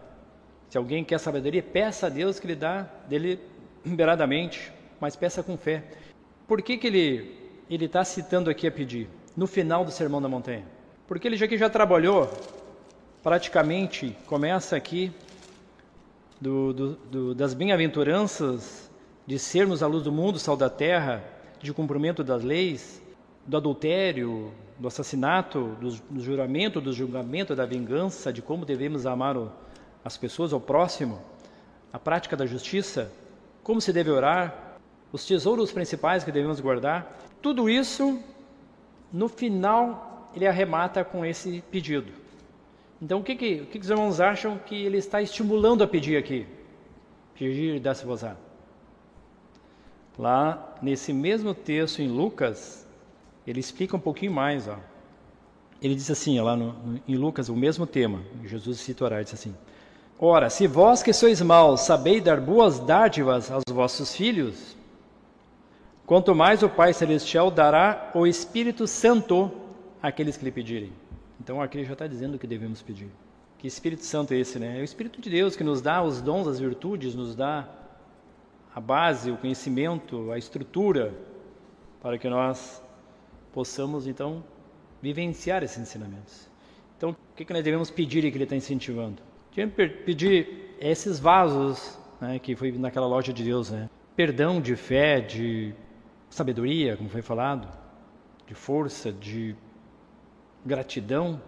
Se 0.75 0.79
alguém 0.79 1.05
quer 1.05 1.21
sabedoria, 1.21 1.63
peça 1.63 2.09
a 2.09 2.11
Deus 2.11 2.41
que 2.41 2.49
lhe 2.49 2.57
dá 2.57 2.89
dele 3.09 3.39
liberadamente, 3.87 4.73
mas 4.99 5.15
peça 5.15 5.41
com 5.41 5.57
fé. 5.57 5.85
Por 6.49 6.61
que, 6.63 6.77
que 6.77 6.89
ele 6.89 7.33
ele 7.71 7.85
está 7.85 8.05
citando 8.05 8.51
aqui 8.51 8.67
a 8.67 8.73
pedir 8.73 9.09
no 9.37 9.47
final 9.47 9.85
do 9.85 9.93
Sermão 9.93 10.21
da 10.21 10.29
Montanha? 10.29 10.65
Porque 11.07 11.29
ele 11.29 11.37
já 11.37 11.47
que 11.47 11.57
já 11.57 11.71
trabalhou 11.71 12.29
praticamente 13.23 14.17
começa 14.27 14.75
aqui 14.75 15.13
do, 16.41 16.73
do, 16.73 16.93
do, 16.97 17.35
das 17.37 17.55
bem-aventuranças 17.55 18.91
de 19.25 19.39
sermos 19.39 19.81
a 19.81 19.87
luz 19.87 20.03
do 20.03 20.11
mundo, 20.11 20.41
sal 20.41 20.57
da 20.57 20.69
terra, 20.69 21.23
de 21.63 21.73
cumprimento 21.73 22.25
das 22.25 22.43
leis, 22.43 23.01
do 23.47 23.57
adultério, 23.57 24.53
do 24.77 24.89
assassinato, 24.89 25.77
do, 25.81 25.93
do 26.11 26.21
juramento, 26.21 26.81
do 26.81 26.93
julgamento, 26.93 27.55
da 27.55 27.65
vingança, 27.65 28.33
de 28.33 28.43
como 28.43 28.65
devemos 28.65 29.07
amar 29.07 29.37
o, 29.37 29.53
as 30.05 30.17
pessoas, 30.17 30.53
ao 30.53 30.61
próximo, 30.61 31.21
a 31.93 31.99
prática 31.99 32.37
da 32.37 32.45
justiça, 32.45 33.11
como 33.63 33.81
se 33.81 33.93
deve 33.93 34.11
orar, 34.11 34.77
os 35.11 35.25
tesouros 35.25 35.73
principais 35.73 36.25
que 36.25 36.31
devemos 36.31 36.61
guardar, 36.61 37.19
tudo 37.41 37.71
isso, 37.71 38.21
no 39.13 39.29
final, 39.29 40.31
ele 40.35 40.47
arremata 40.47 41.05
com 41.05 41.25
esse 41.25 41.63
pedido. 41.71 42.13
Então, 43.01 43.21
o 43.21 43.23
que, 43.23 43.35
que, 43.35 43.55
o 43.61 43.67
que, 43.67 43.79
que 43.79 43.85
os 43.85 43.91
irmãos 43.91 44.21
acham 44.21 44.59
que 44.59 44.75
ele 44.75 44.99
está 44.99 45.23
estimulando 45.23 45.83
a 45.83 45.87
pedir 45.87 46.17
aqui? 46.17 46.47
Pedir 47.35 47.81
dar-se 47.81 48.05
vosar. 48.05 48.37
Lá, 50.19 50.77
nesse 50.81 51.13
mesmo 51.13 51.55
texto 51.55 52.01
em 52.01 52.09
Lucas, 52.09 52.87
ele 53.47 53.61
explica 53.61 53.97
um 53.97 54.01
pouquinho 54.01 54.33
mais. 54.33 54.69
Ó. 54.69 54.79
Ele 55.83 55.95
diz 55.95 56.11
assim, 56.11 56.41
lá 56.41 56.57
no, 56.57 56.73
no, 56.73 57.01
em 57.07 57.17
Lucas, 57.17 57.49
o 57.49 57.57
mesmo 57.57 57.87
tema, 57.87 58.23
Jesus 58.45 58.79
cita 58.81 59.05
orar, 59.05 59.23
diz 59.23 59.35
assim, 59.35 59.55
Ora, 60.19 60.49
se 60.49 60.67
vós 60.67 61.03
que 61.03 61.13
sois 61.13 61.41
maus 61.41 61.81
sabeis 61.81 62.23
dar 62.23 62.41
boas 62.41 62.79
dádivas 62.79 63.51
aos 63.51 63.65
vossos 63.69 64.15
filhos, 64.15 64.77
quanto 66.07 66.35
mais 66.35 66.63
o 66.63 66.69
Pai 66.69 66.93
Celestial 66.93 67.51
dará 67.51 68.13
o 68.15 68.27
Espírito 68.27 68.87
Santo 68.87 69.51
àqueles 70.01 70.37
que 70.37 70.45
lhe 70.45 70.53
pedirem. 70.53 70.93
Então 71.41 71.61
aqui 71.61 71.85
já 71.85 71.95
está 71.95 72.07
dizendo 72.07 72.37
o 72.37 72.39
que 72.39 72.47
devemos 72.47 72.81
pedir. 72.81 73.09
Que 73.59 73.67
Espírito 73.67 74.05
Santo 74.05 74.33
é 74.35 74.39
esse, 74.39 74.59
né? 74.59 74.79
É 74.79 74.81
o 74.81 74.85
Espírito 74.85 75.21
de 75.21 75.29
Deus 75.29 75.57
que 75.57 75.65
nos 75.65 75.83
dá 75.83 76.03
os 76.03 76.21
dons, 76.21 76.47
as 76.47 76.61
virtudes, 76.61 77.15
nos 77.15 77.35
dá 77.35 77.69
a 78.75 78.81
base, 78.81 79.31
o 79.31 79.37
conhecimento, 79.37 80.31
a 80.31 80.39
estrutura 80.39 81.13
para 82.01 82.19
que 82.19 82.29
nós 82.29 82.83
possamos 83.53 84.07
então 84.07 84.45
vivenciar 85.03 85.63
esses 85.63 85.79
ensinamentos. 85.79 86.49
Então, 86.97 87.11
o 87.11 87.17
que, 87.35 87.45
que 87.45 87.53
nós 87.53 87.65
devemos 87.65 87.91
pedir 87.91 88.25
e 88.25 88.31
que 88.31 88.37
ele 88.37 88.45
está 88.45 88.55
incentivando? 88.55 89.34
Pedir 90.05 90.77
esses 90.81 91.21
vasos, 91.21 91.99
né, 92.21 92.39
que 92.39 92.57
foi 92.57 92.73
naquela 92.73 93.07
loja 93.07 93.33
de 93.33 93.45
Deus, 93.45 93.71
né? 93.71 93.89
Perdão 94.17 94.61
de 94.61 94.75
fé, 94.77 95.21
de 95.21 95.73
sabedoria, 96.29 96.97
como 96.97 97.09
foi 97.09 97.23
falado, 97.23 97.69
de 98.47 98.55
força, 98.55 99.13
de 99.13 99.55
gratidão, 100.67 101.41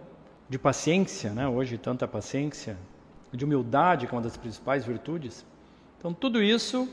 de 0.49 0.57
paciência, 0.57 1.33
né? 1.33 1.47
Hoje 1.47 1.77
tanta 1.77 2.07
paciência, 2.07 2.77
de 3.33 3.43
humildade, 3.43 4.07
que 4.07 4.13
é 4.13 4.17
uma 4.17 4.23
das 4.23 4.37
principais 4.37 4.85
virtudes. 4.85 5.45
Então 5.97 6.13
tudo 6.13 6.41
isso 6.41 6.87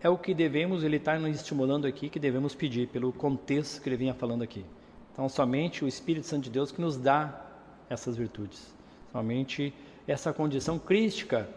é 0.00 0.08
o 0.08 0.16
que 0.16 0.32
devemos, 0.32 0.84
ele 0.84 0.96
está 0.96 1.18
nos 1.18 1.34
estimulando 1.34 1.86
aqui, 1.86 2.08
que 2.08 2.20
devemos 2.20 2.54
pedir 2.54 2.86
pelo 2.88 3.12
contexto 3.12 3.82
que 3.82 3.88
ele 3.88 3.96
vinha 3.96 4.14
falando 4.14 4.42
aqui. 4.42 4.64
Então 5.12 5.28
somente 5.28 5.84
o 5.84 5.88
Espírito 5.88 6.26
Santo 6.26 6.44
de 6.44 6.50
Deus 6.50 6.70
que 6.70 6.80
nos 6.80 6.96
dá 6.96 7.44
essas 7.90 8.16
virtudes. 8.16 8.72
Somente 9.10 9.74
essa 10.08 10.32
condição 10.32 10.78
crística 10.78 11.48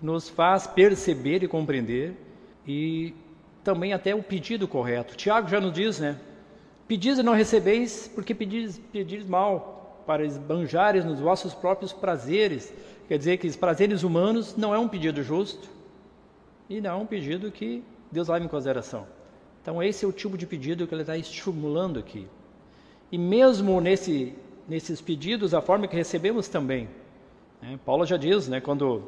nos 0.00 0.28
faz 0.28 0.66
perceber 0.66 1.42
e 1.42 1.48
compreender 1.48 2.14
e 2.66 3.12
também 3.64 3.92
até 3.92 4.14
o 4.14 4.22
pedido 4.22 4.68
correto. 4.68 5.16
Tiago 5.16 5.48
já 5.48 5.60
nos 5.60 5.72
diz, 5.72 5.98
né? 5.98 6.20
Pedis 6.86 7.18
e 7.18 7.22
não 7.22 7.34
recebeis, 7.34 8.06
porque 8.14 8.34
pedis, 8.34 8.80
pedis 8.92 9.26
mal, 9.26 10.02
para 10.06 10.24
esbanjares 10.24 11.04
nos 11.04 11.18
vossos 11.18 11.52
próprios 11.54 11.92
prazeres. 11.92 12.72
Quer 13.08 13.18
dizer 13.18 13.38
que 13.38 13.48
os 13.48 13.56
prazeres 13.56 14.02
humanos 14.02 14.56
não 14.56 14.74
é 14.74 14.78
um 14.78 14.88
pedido 14.88 15.22
justo 15.22 15.68
e 16.68 16.80
não 16.80 16.90
é 16.90 16.94
um 16.94 17.06
pedido 17.06 17.50
que 17.50 17.82
Deus 18.12 18.28
leva 18.28 18.44
em 18.44 18.48
consideração. 18.48 19.06
Então 19.62 19.82
esse 19.82 20.04
é 20.04 20.08
o 20.08 20.12
tipo 20.12 20.38
de 20.38 20.46
pedido 20.46 20.86
que 20.86 20.94
ele 20.94 21.02
está 21.02 21.16
estimulando 21.16 21.98
aqui. 21.98 22.28
E 23.10 23.18
mesmo 23.18 23.80
nesse, 23.80 24.34
nesses 24.68 25.00
pedidos, 25.00 25.54
a 25.54 25.60
forma 25.60 25.88
que 25.88 25.96
recebemos 25.96 26.46
também. 26.48 26.88
Né? 27.64 27.78
Paulo 27.84 28.04
já 28.04 28.18
diz, 28.18 28.46
né, 28.46 28.60
quando 28.60 29.02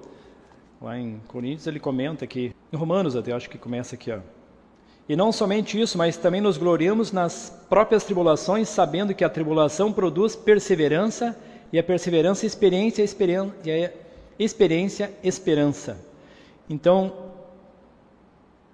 lá 0.80 0.98
em 0.98 1.20
Coríntios 1.28 1.66
ele 1.66 1.78
comenta 1.78 2.26
que, 2.26 2.54
em 2.72 2.76
Romanos 2.76 3.14
até 3.14 3.32
acho 3.32 3.50
que 3.50 3.58
começa 3.58 3.94
aqui, 3.94 4.10
ó. 4.10 4.20
E 5.08 5.14
não 5.14 5.30
somente 5.30 5.80
isso, 5.80 5.96
mas 5.96 6.16
também 6.16 6.40
nos 6.40 6.56
gloriamos 6.56 7.12
nas 7.12 7.64
próprias 7.68 8.02
tribulações, 8.02 8.68
sabendo 8.68 9.14
que 9.14 9.22
a 9.22 9.28
tribulação 9.28 9.92
produz 9.92 10.34
perseverança, 10.34 11.36
e 11.72 11.78
a 11.78 11.82
perseverança, 11.82 12.46
experiência, 12.46 13.02
e 13.64 13.70
a 13.70 13.92
experiência, 14.38 15.12
esperança. 15.22 15.98
Então, 16.68 17.12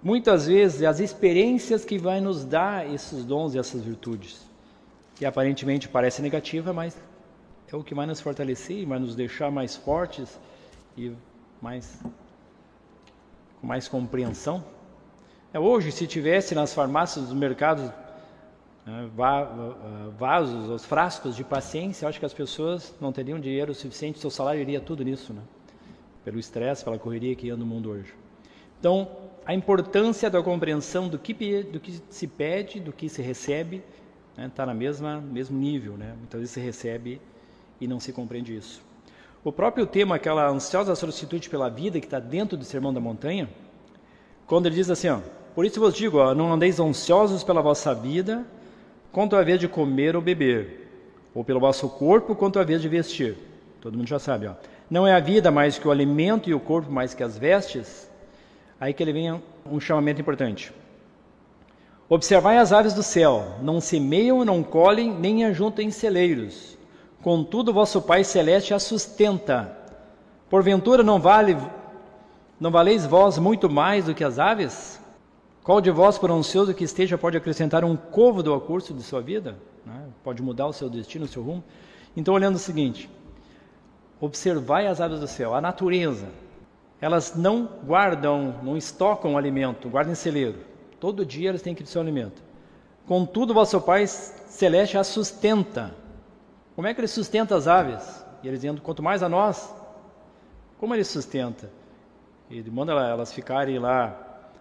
muitas 0.01 0.47
vezes, 0.47 0.81
as 0.83 0.99
experiências 0.99 1.85
que 1.85 1.99
vai 1.99 2.19
nos 2.19 2.43
dar 2.43 2.91
esses 2.91 3.23
dons 3.23 3.53
e 3.53 3.59
essas 3.59 3.81
virtudes, 3.83 4.41
que 5.15 5.25
aparentemente 5.25 5.87
parece 5.87 6.21
negativa, 6.21 6.73
mas 6.73 6.97
é 7.73 7.79
o 7.79 7.83
que 7.83 7.95
vai 7.95 8.05
nos 8.05 8.21
fortalecer, 8.21 8.85
vai 8.85 8.99
nos 8.99 9.15
deixar 9.15 9.49
mais 9.49 9.75
fortes 9.75 10.39
e 10.95 11.11
mais 11.61 11.99
com 13.59 13.67
mais 13.67 13.87
compreensão. 13.87 14.63
É, 15.53 15.59
hoje, 15.59 15.91
se 15.91 16.05
tivesse 16.05 16.53
nas 16.53 16.73
farmácias 16.73 17.25
dos 17.25 17.33
mercados 17.33 17.89
né, 18.85 19.09
vasos, 20.17 20.69
os 20.69 20.85
frascos 20.85 21.35
de 21.35 21.43
paciência, 21.43 22.07
acho 22.07 22.19
que 22.19 22.25
as 22.25 22.33
pessoas 22.33 22.93
não 22.99 23.11
teriam 23.11 23.39
dinheiro 23.39 23.73
suficiente, 23.73 24.19
seu 24.19 24.29
salário 24.29 24.61
iria 24.61 24.81
tudo 24.81 25.03
nisso, 25.03 25.33
né? 25.33 25.41
Pelo 26.23 26.37
estresse, 26.37 26.83
pela 26.83 26.99
correria 26.99 27.35
que 27.35 27.47
ia 27.47 27.55
no 27.55 27.65
mundo 27.65 27.89
hoje. 27.89 28.13
Então, 28.79 29.09
a 29.45 29.53
importância 29.53 30.29
da 30.29 30.43
compreensão 30.43 31.07
do 31.07 31.17
que, 31.17 31.33
do 31.63 31.79
que 31.79 32.01
se 32.09 32.27
pede, 32.27 32.79
do 32.79 32.91
que 32.91 33.07
se 33.09 33.21
recebe, 33.21 33.81
está 34.31 34.41
né, 34.41 34.51
tá 34.53 34.65
na 34.65 34.73
mesma 34.73 35.21
mesmo 35.21 35.57
nível, 35.57 35.97
né? 35.97 36.13
Muitas 36.17 36.39
vezes 36.39 36.53
se 36.53 36.59
recebe 36.59 37.21
e 37.83 37.87
não 37.87 37.99
se 37.99 38.13
compreende 38.13 38.55
isso. 38.55 38.81
O 39.43 39.51
próprio 39.51 39.85
tema, 39.85 40.15
aquela 40.15 40.47
ansiosa 40.47 40.95
solicitude 40.95 41.49
pela 41.49 41.69
vida 41.69 41.99
que 41.99 42.05
está 42.05 42.19
dentro 42.19 42.57
do 42.57 42.63
Sermão 42.63 42.93
da 42.93 43.01
Montanha, 43.01 43.49
quando 44.47 44.67
ele 44.67 44.75
diz 44.75 44.89
assim, 44.89 45.09
ó, 45.09 45.19
por 45.53 45.65
isso 45.65 45.79
vos 45.79 45.93
digo, 45.93 46.17
ó, 46.17 46.33
não 46.33 46.53
andeis 46.53 46.79
ansiosos 46.79 47.43
pela 47.43 47.61
vossa 47.61 47.93
vida, 47.93 48.45
quanto 49.11 49.35
a 49.35 49.43
vez 49.43 49.59
de 49.59 49.67
comer 49.67 50.15
ou 50.15 50.21
beber, 50.21 50.89
ou 51.35 51.43
pelo 51.43 51.59
vosso 51.59 51.89
corpo, 51.89 52.35
quanto 52.35 52.57
a 52.57 52.63
vez 52.63 52.81
de 52.81 52.87
vestir. 52.87 53.37
Todo 53.81 53.97
mundo 53.97 54.07
já 54.07 54.17
sabe, 54.17 54.47
ó. 54.47 54.53
Não 54.89 55.05
é 55.05 55.13
a 55.13 55.19
vida 55.19 55.51
mais 55.51 55.77
que 55.77 55.87
o 55.87 55.91
alimento 55.91 56.49
e 56.49 56.53
o 56.53 56.59
corpo 56.59 56.89
mais 56.89 57.13
que 57.13 57.23
as 57.23 57.37
vestes? 57.37 58.09
Aí 58.79 58.93
que 58.93 59.03
ele 59.03 59.11
vem 59.11 59.41
um 59.69 59.79
chamamento 59.79 60.21
importante. 60.21 60.71
Observai 62.07 62.57
as 62.57 62.71
aves 62.71 62.93
do 62.93 63.03
céu, 63.03 63.55
não 63.61 63.81
semeiam, 63.81 64.45
não 64.45 64.63
colhem, 64.63 65.11
nem 65.11 65.45
ajuntam 65.45 65.83
em 65.83 65.91
celeiros. 65.91 66.77
Contudo, 67.23 67.73
vosso 67.73 68.01
Pai 68.01 68.23
celeste 68.23 68.73
a 68.73 68.79
sustenta. 68.79 69.75
Porventura 70.49 71.01
não 71.01 71.19
vale 71.19 71.57
não 72.59 72.71
valeis 72.71 73.05
vós 73.05 73.37
muito 73.37 73.69
mais 73.69 74.05
do 74.05 74.15
que 74.15 74.23
as 74.23 74.39
aves? 74.39 74.97
Qual 75.63 75.81
de 75.81 75.91
vós, 75.91 76.17
por 76.17 76.31
ansioso 76.31 76.73
que 76.73 76.83
esteja, 76.83 77.17
pode 77.17 77.35
acrescentar 77.35 77.83
um 77.83 77.95
côvado 77.95 78.53
ao 78.53 78.61
curso 78.61 78.93
de 78.93 79.03
sua 79.03 79.21
vida? 79.21 79.57
Né? 79.85 80.07
Pode 80.23 80.41
mudar 80.41 80.67
o 80.67 80.73
seu 80.73 80.89
destino, 80.89 81.25
o 81.25 81.27
seu 81.27 81.43
rumo? 81.43 81.63
Então, 82.15 82.33
olhando 82.33 82.55
o 82.55 82.59
seguinte: 82.59 83.09
observai 84.19 84.87
as 84.87 85.01
aves 85.01 85.19
do 85.19 85.27
céu, 85.27 85.53
a 85.53 85.59
natureza. 85.59 86.27
Elas 87.01 87.35
não 87.35 87.67
guardam, 87.85 88.55
não 88.63 88.77
estocam 88.77 89.37
alimento, 89.37 89.89
guardam 89.89 90.15
celeiro. 90.15 90.59
Todo 90.99 91.25
dia 91.25 91.49
elas 91.49 91.61
têm 91.61 91.75
que 91.75 91.83
ter 91.83 91.89
seu 91.89 92.01
alimento. 92.01 92.41
Contudo, 93.05 93.53
vosso 93.53 93.81
Pai 93.81 94.07
celeste 94.07 94.97
as 94.97 95.07
sustenta. 95.07 95.93
Como 96.75 96.87
é 96.87 96.93
que 96.93 96.99
ele 96.99 97.07
sustenta 97.07 97.55
as 97.55 97.67
aves? 97.67 98.25
E 98.41 98.47
ele 98.47 98.57
dizendo, 98.57 98.81
quanto 98.81 99.01
mais 99.01 99.21
a 99.23 99.29
nós, 99.29 99.73
como 100.79 100.93
ele 100.93 101.03
sustenta? 101.03 101.69
Ele 102.49 102.69
manda 102.69 102.91
elas 102.93 103.31
ficarem 103.31 103.79
lá 103.79 104.19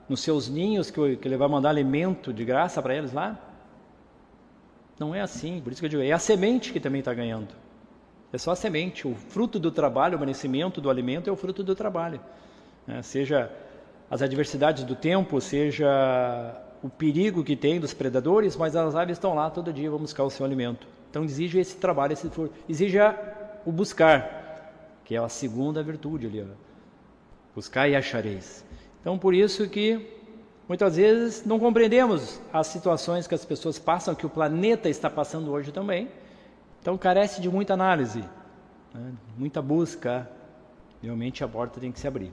nos 0.09 0.21
seus 0.21 0.49
ninhos, 0.49 0.91
que 0.91 1.01
ele 1.01 1.37
vai 1.37 1.49
mandar 1.49 1.71
alimento 1.71 2.33
de 2.33 2.45
graça 2.45 2.81
para 2.83 2.95
eles 2.95 3.13
lá? 3.13 3.39
Não 4.99 5.15
é 5.15 5.21
assim, 5.21 5.61
por 5.61 5.73
isso 5.73 5.81
que 5.81 5.87
eu 5.87 5.91
digo, 5.91 6.03
é 6.03 6.13
a 6.13 6.19
semente 6.19 6.73
que 6.73 6.79
também 6.79 7.01
está 7.01 7.13
ganhando. 7.13 7.49
É 8.33 8.39
só 8.39 8.53
a 8.53 8.57
semente, 8.57 9.07
o 9.07 9.15
fruto 9.15 9.59
do 9.59 9.71
trabalho, 9.71 10.17
o 10.17 10.21
merecimento 10.21 10.81
do 10.81 10.89
alimento 10.89 11.29
é 11.29 11.33
o 11.33 11.37
fruto 11.37 11.63
do 11.63 11.75
trabalho. 11.75 12.21
É, 12.87 13.03
seja 13.03 13.51
as 14.11 14.23
adversidades 14.23 14.85
do 14.85 14.95
tempo, 14.95 15.41
seja 15.41 15.89
o 16.83 16.89
perigo 16.89 17.45
que 17.45 17.57
tem 17.57 17.81
dos 17.81 17.95
predadores, 17.95 18.57
mas 18.57 18.75
as 18.77 18.95
aves 18.95 19.17
estão 19.17 19.35
lá 19.35 19.51
todo 19.51 19.73
dia, 19.73 19.91
vão 19.91 19.99
buscar 19.99 20.25
o 20.25 20.31
seu 20.31 20.45
alimento. 20.47 20.87
Então 21.13 21.25
exige 21.25 21.59
esse 21.59 21.77
trabalho, 21.77 22.15
esse 22.15 22.27
exige 22.67 22.97
o 23.67 23.71
buscar, 23.71 24.97
que 25.05 25.15
é 25.15 25.19
a 25.19 25.29
segunda 25.29 25.83
virtude 25.83 26.27
ali. 26.27 26.41
Ó. 26.41 26.47
Buscar 27.55 27.87
e 27.87 27.95
achareis. 27.95 28.65
Então 28.99 29.19
por 29.19 29.35
isso 29.35 29.69
que 29.69 30.09
muitas 30.67 30.97
vezes 30.97 31.45
não 31.45 31.59
compreendemos 31.59 32.41
as 32.51 32.69
situações 32.69 33.27
que 33.27 33.35
as 33.35 33.45
pessoas 33.45 33.79
passam, 33.79 34.15
que 34.15 34.25
o 34.25 34.31
planeta 34.31 34.89
está 34.89 35.11
passando 35.11 35.51
hoje 35.53 35.71
também. 35.71 36.09
Então 36.81 36.97
carece 36.97 37.43
de 37.43 37.51
muita 37.51 37.75
análise, 37.75 38.25
né? 38.95 39.13
muita 39.37 39.61
busca. 39.61 40.27
Realmente 41.03 41.45
a 41.45 41.49
porta 41.49 41.79
tem 41.79 41.93
que 41.93 42.01
se 42.01 42.09
abrir. 42.09 42.33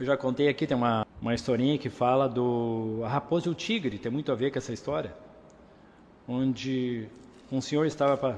Eu 0.00 0.06
já 0.06 0.16
contei 0.16 0.48
aqui, 0.48 0.66
tem 0.66 0.74
uma, 0.74 1.06
uma 1.20 1.34
historinha 1.34 1.76
que 1.76 1.90
fala 1.90 2.26
do 2.30 3.02
a 3.04 3.08
raposa 3.08 3.48
e 3.48 3.50
o 3.50 3.54
tigre, 3.54 3.98
tem 3.98 4.10
muito 4.10 4.32
a 4.32 4.34
ver 4.34 4.50
com 4.50 4.56
essa 4.56 4.72
história. 4.72 5.14
Onde 6.26 7.08
um 7.50 7.60
senhor 7.60 7.86
estava 7.86 8.16
pra, 8.16 8.36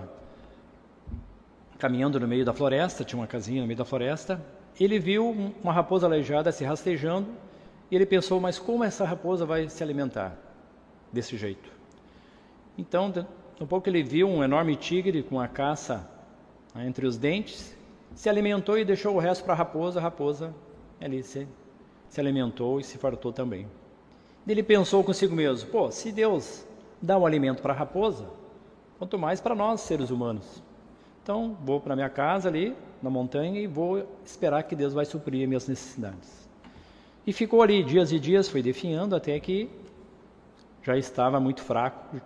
caminhando 1.78 2.20
no 2.20 2.28
meio 2.28 2.44
da 2.44 2.52
floresta, 2.52 3.04
tinha 3.04 3.18
uma 3.18 3.26
casinha 3.26 3.60
no 3.60 3.66
meio 3.66 3.78
da 3.78 3.84
floresta. 3.84 4.40
Ele 4.78 4.98
viu 4.98 5.52
uma 5.62 5.72
raposa 5.72 6.06
aleijada 6.06 6.52
se 6.52 6.64
rastejando 6.64 7.28
e 7.90 7.96
ele 7.96 8.06
pensou: 8.06 8.40
mas 8.40 8.58
como 8.58 8.84
essa 8.84 9.04
raposa 9.04 9.44
vai 9.44 9.68
se 9.68 9.82
alimentar 9.82 10.36
desse 11.12 11.36
jeito? 11.36 11.70
Então, 12.78 13.12
um 13.60 13.66
pouco 13.66 13.88
ele 13.88 14.02
viu 14.02 14.28
um 14.28 14.44
enorme 14.44 14.76
tigre 14.76 15.22
com 15.22 15.40
a 15.40 15.48
caça 15.48 16.08
né, 16.74 16.86
entre 16.86 17.04
os 17.06 17.16
dentes, 17.16 17.76
se 18.14 18.28
alimentou 18.28 18.78
e 18.78 18.84
deixou 18.84 19.14
o 19.16 19.18
resto 19.18 19.44
para 19.44 19.54
a 19.54 19.56
raposa. 19.56 19.98
A 19.98 20.02
raposa 20.02 20.54
ali 21.00 21.22
se, 21.22 21.48
se 22.08 22.20
alimentou 22.20 22.78
e 22.78 22.84
se 22.84 22.96
fartou 22.96 23.32
também. 23.32 23.66
Ele 24.46 24.62
pensou 24.62 25.02
consigo 25.02 25.34
mesmo: 25.34 25.68
pô, 25.70 25.90
se 25.90 26.12
Deus 26.12 26.64
dá 27.02 27.18
o 27.18 27.26
alimento 27.26 27.60
para 27.60 27.72
a 27.72 27.76
raposa, 27.76 28.26
quanto 29.00 29.18
mais 29.18 29.40
para 29.40 29.54
nós, 29.54 29.80
seres 29.80 30.10
humanos. 30.10 30.62
Então, 31.22 31.56
vou 31.64 31.80
para 31.80 31.96
minha 31.96 32.10
casa 32.10 32.50
ali, 32.50 32.76
na 33.02 33.08
montanha, 33.08 33.58
e 33.58 33.66
vou 33.66 34.06
esperar 34.22 34.62
que 34.64 34.76
Deus 34.76 34.92
vai 34.92 35.06
suprir 35.06 35.48
minhas 35.48 35.66
necessidades. 35.66 36.46
E 37.26 37.32
ficou 37.32 37.62
ali 37.62 37.82
dias 37.82 38.12
e 38.12 38.20
dias, 38.20 38.46
foi 38.46 38.60
definhando 38.62 39.16
até 39.16 39.40
que 39.40 39.70
já 40.82 40.98
estava 40.98 41.40
muito 41.40 41.62
fraco, 41.62 42.20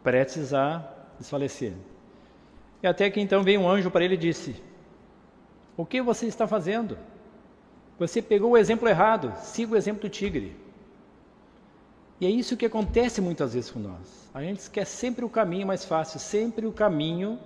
prestes 0.00 0.54
a 0.54 0.88
desfalecer. 1.18 1.72
E 2.80 2.86
até 2.86 3.10
que 3.10 3.20
então 3.20 3.42
veio 3.42 3.60
um 3.60 3.68
anjo 3.68 3.90
para 3.90 4.04
ele 4.04 4.14
e 4.14 4.18
disse: 4.18 4.62
O 5.76 5.84
que 5.84 6.00
você 6.00 6.26
está 6.26 6.46
fazendo? 6.46 6.96
Você 7.98 8.22
pegou 8.22 8.52
o 8.52 8.56
exemplo 8.56 8.88
errado, 8.88 9.34
siga 9.38 9.74
o 9.74 9.76
exemplo 9.76 10.02
do 10.02 10.08
tigre. 10.08 10.56
E 12.20 12.26
é 12.26 12.30
isso 12.30 12.56
que 12.56 12.66
acontece 12.66 13.20
muitas 13.20 13.54
vezes 13.54 13.70
com 13.70 13.80
nós. 13.80 14.28
A 14.34 14.42
gente 14.42 14.68
quer 14.68 14.84
sempre 14.84 15.24
o 15.24 15.28
caminho 15.28 15.66
mais 15.66 15.84
fácil, 15.84 16.20
sempre 16.20 16.66
o 16.66 16.72
caminho. 16.72 17.38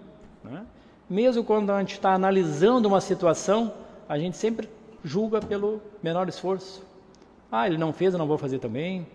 Né? 0.43 0.67
Mesmo 1.09 1.45
quando 1.45 1.71
a 1.71 1.79
gente 1.79 1.93
está 1.93 2.13
analisando 2.13 2.89
uma 2.89 3.01
situação, 3.01 3.73
a 4.09 4.19
gente 4.19 4.37
sempre 4.37 4.69
julga 5.05 5.41
pelo 5.41 5.81
menor 6.03 6.29
esforço. 6.29 6.85
Ah, 7.53 7.69
ele 7.69 7.79
não 7.79 7.93
fez, 7.93 8.13
eu 8.13 8.19
não 8.19 8.27
vou 8.27 8.37
fazer 8.37 8.59
também. 8.59 9.07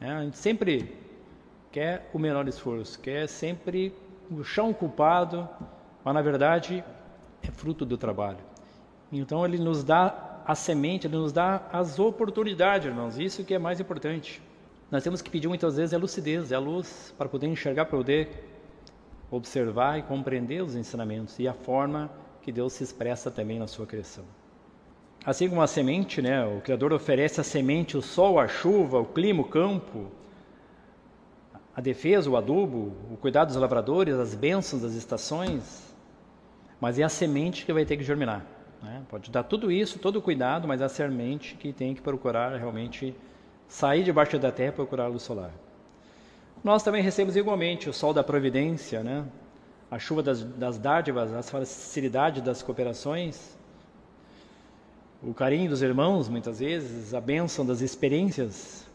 É, 0.00 0.10
a 0.10 0.22
gente 0.22 0.38
sempre 0.38 0.96
quer 1.70 2.08
o 2.14 2.18
menor 2.18 2.48
esforço, 2.48 2.98
quer 2.98 3.28
sempre 3.28 3.94
o 4.30 4.42
chão 4.42 4.72
culpado, 4.72 5.46
mas 6.02 6.14
na 6.14 6.22
verdade 6.22 6.82
é 7.42 7.50
fruto 7.50 7.84
do 7.84 7.98
trabalho. 7.98 8.38
Então 9.12 9.44
ele 9.44 9.58
nos 9.58 9.84
dá 9.84 10.40
a 10.46 10.54
semente, 10.54 11.06
ele 11.06 11.16
nos 11.16 11.32
dá 11.32 11.62
as 11.70 11.98
oportunidades, 11.98 12.86
irmãos. 12.86 13.18
Isso 13.18 13.44
que 13.44 13.52
é 13.52 13.58
mais 13.58 13.78
importante. 13.78 14.40
Nós 14.92 15.02
temos 15.02 15.22
que 15.22 15.30
pedir 15.30 15.48
muitas 15.48 15.78
vezes 15.78 15.94
a 15.94 15.96
lucidez, 15.96 16.52
a 16.52 16.58
luz 16.58 17.14
para 17.16 17.26
poder 17.26 17.46
enxergar, 17.46 17.86
para 17.86 17.96
poder 17.96 18.28
observar 19.30 19.98
e 19.98 20.02
compreender 20.02 20.62
os 20.62 20.76
ensinamentos 20.76 21.38
e 21.38 21.48
a 21.48 21.54
forma 21.54 22.10
que 22.42 22.52
Deus 22.52 22.74
se 22.74 22.84
expressa 22.84 23.30
também 23.30 23.58
na 23.58 23.66
sua 23.66 23.86
criação. 23.86 24.22
Assim 25.24 25.48
como 25.48 25.62
a 25.62 25.66
semente, 25.66 26.20
né, 26.20 26.44
o 26.44 26.60
Criador 26.60 26.92
oferece 26.92 27.40
a 27.40 27.44
semente, 27.44 27.96
o 27.96 28.02
sol, 28.02 28.38
a 28.38 28.46
chuva, 28.46 29.00
o 29.00 29.06
clima, 29.06 29.40
o 29.40 29.48
campo, 29.48 30.12
a 31.74 31.80
defesa, 31.80 32.28
o 32.28 32.36
adubo, 32.36 32.92
o 33.10 33.16
cuidado 33.16 33.46
dos 33.46 33.56
lavradores, 33.56 34.16
as 34.16 34.34
bênçãos 34.34 34.82
das 34.82 34.92
estações, 34.92 35.90
mas 36.78 36.98
é 36.98 37.02
a 37.02 37.08
semente 37.08 37.64
que 37.64 37.72
vai 37.72 37.86
ter 37.86 37.96
que 37.96 38.04
germinar. 38.04 38.44
Né? 38.82 39.02
Pode 39.08 39.30
dar 39.30 39.44
tudo 39.44 39.72
isso, 39.72 39.98
todo 39.98 40.16
o 40.16 40.22
cuidado, 40.22 40.68
mas 40.68 40.82
é 40.82 40.84
a 40.84 40.88
semente 40.90 41.54
que 41.54 41.72
tem 41.72 41.94
que 41.94 42.02
procurar 42.02 42.58
realmente 42.58 43.16
sair 43.72 44.04
debaixo 44.04 44.38
da 44.38 44.52
terra 44.52 44.68
e 44.68 44.72
procurar 44.72 45.04
a 45.04 45.08
luz 45.08 45.22
solar. 45.22 45.50
Nós 46.62 46.82
também 46.82 47.02
recebemos 47.02 47.36
igualmente 47.36 47.88
o 47.88 47.92
sol 47.92 48.12
da 48.12 48.22
providência, 48.22 49.02
né? 49.02 49.24
a 49.90 49.98
chuva 49.98 50.22
das, 50.22 50.42
das 50.42 50.76
dádivas, 50.76 51.32
a 51.32 51.42
facilidade 51.42 52.42
das 52.42 52.62
cooperações, 52.62 53.56
o 55.22 55.32
carinho 55.32 55.70
dos 55.70 55.80
irmãos, 55.80 56.28
muitas 56.28 56.60
vezes, 56.60 57.14
a 57.14 57.20
bênção 57.20 57.64
das 57.64 57.80
experiências, 57.80 58.86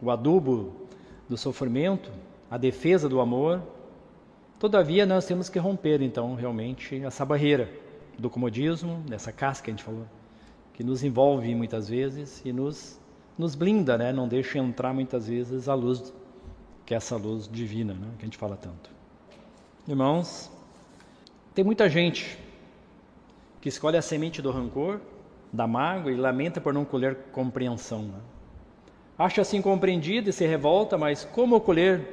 o 0.00 0.10
adubo 0.10 0.88
do 1.28 1.36
sofrimento, 1.36 2.10
a 2.50 2.56
defesa 2.56 3.10
do 3.10 3.20
amor. 3.20 3.60
Todavia, 4.58 5.04
nós 5.04 5.26
temos 5.26 5.50
que 5.50 5.58
romper, 5.58 6.00
então, 6.00 6.34
realmente, 6.34 7.04
essa 7.04 7.26
barreira 7.26 7.70
do 8.18 8.30
comodismo, 8.30 9.02
dessa 9.06 9.30
casca 9.32 9.66
que 9.66 9.70
a 9.70 9.74
gente 9.74 9.84
falou, 9.84 10.06
que 10.72 10.82
nos 10.82 11.04
envolve 11.04 11.54
muitas 11.54 11.90
vezes 11.90 12.42
e 12.44 12.52
nos 12.52 12.98
nos 13.38 13.54
blinda, 13.54 13.96
né? 13.96 14.12
não 14.12 14.26
deixa 14.26 14.58
entrar 14.58 14.92
muitas 14.92 15.28
vezes 15.28 15.68
a 15.68 15.74
luz, 15.74 16.12
que 16.84 16.92
é 16.92 16.96
essa 16.96 17.16
luz 17.16 17.48
divina, 17.48 17.94
né? 17.94 18.08
que 18.18 18.24
a 18.24 18.26
gente 18.26 18.36
fala 18.36 18.56
tanto. 18.56 18.90
Irmãos, 19.86 20.50
tem 21.54 21.64
muita 21.64 21.88
gente 21.88 22.36
que 23.60 23.68
escolhe 23.68 23.96
a 23.96 24.02
semente 24.02 24.42
do 24.42 24.50
rancor, 24.50 25.00
da 25.52 25.66
mágoa 25.66 26.10
e 26.12 26.16
lamenta 26.16 26.60
por 26.60 26.74
não 26.74 26.84
colher 26.84 27.16
compreensão. 27.32 28.02
Né? 28.02 28.18
Acha 29.16 29.42
assim 29.42 29.62
compreendido 29.62 30.28
e 30.28 30.32
se 30.32 30.46
revolta, 30.46 30.98
mas 30.98 31.24
como 31.24 31.60
colher, 31.60 32.06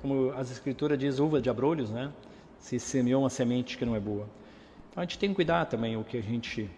como 0.00 0.32
as 0.32 0.50
escrituras 0.50 0.98
diz, 0.98 1.18
uva 1.18 1.40
de 1.40 1.50
abrolhos, 1.50 1.90
né? 1.90 2.10
se 2.58 2.78
semeou 2.78 3.22
uma 3.22 3.30
semente 3.30 3.76
que 3.76 3.84
não 3.84 3.94
é 3.94 4.00
boa. 4.00 4.26
Então 4.90 5.02
a 5.02 5.04
gente 5.04 5.18
tem 5.18 5.28
que 5.28 5.36
cuidar 5.36 5.66
também 5.66 5.96
o 5.96 6.04
que 6.04 6.16
a 6.16 6.22
gente 6.22 6.70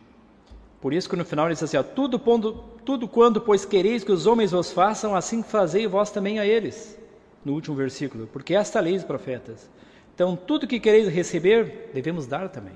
Por 0.82 0.92
isso 0.92 1.08
que 1.08 1.14
no 1.14 1.24
final 1.24 1.46
ele 1.46 1.54
diz 1.54 1.62
assim, 1.62 1.76
ó, 1.76 1.82
tudo, 1.84 2.18
pondo, 2.18 2.54
tudo 2.84 3.06
quando, 3.06 3.40
pois 3.40 3.64
quereis 3.64 4.02
que 4.02 4.10
os 4.10 4.26
homens 4.26 4.50
vos 4.50 4.72
façam, 4.72 5.14
assim 5.14 5.40
fazei 5.40 5.86
vós 5.86 6.10
também 6.10 6.40
a 6.40 6.44
eles. 6.44 6.98
No 7.44 7.52
último 7.52 7.76
versículo, 7.76 8.26
porque 8.26 8.52
esta 8.52 8.80
lei 8.80 8.94
dos 8.94 9.04
profetas. 9.04 9.70
Então, 10.12 10.34
tudo 10.34 10.66
que 10.66 10.80
quereis 10.80 11.06
receber, 11.06 11.92
devemos 11.94 12.26
dar 12.26 12.48
também. 12.48 12.74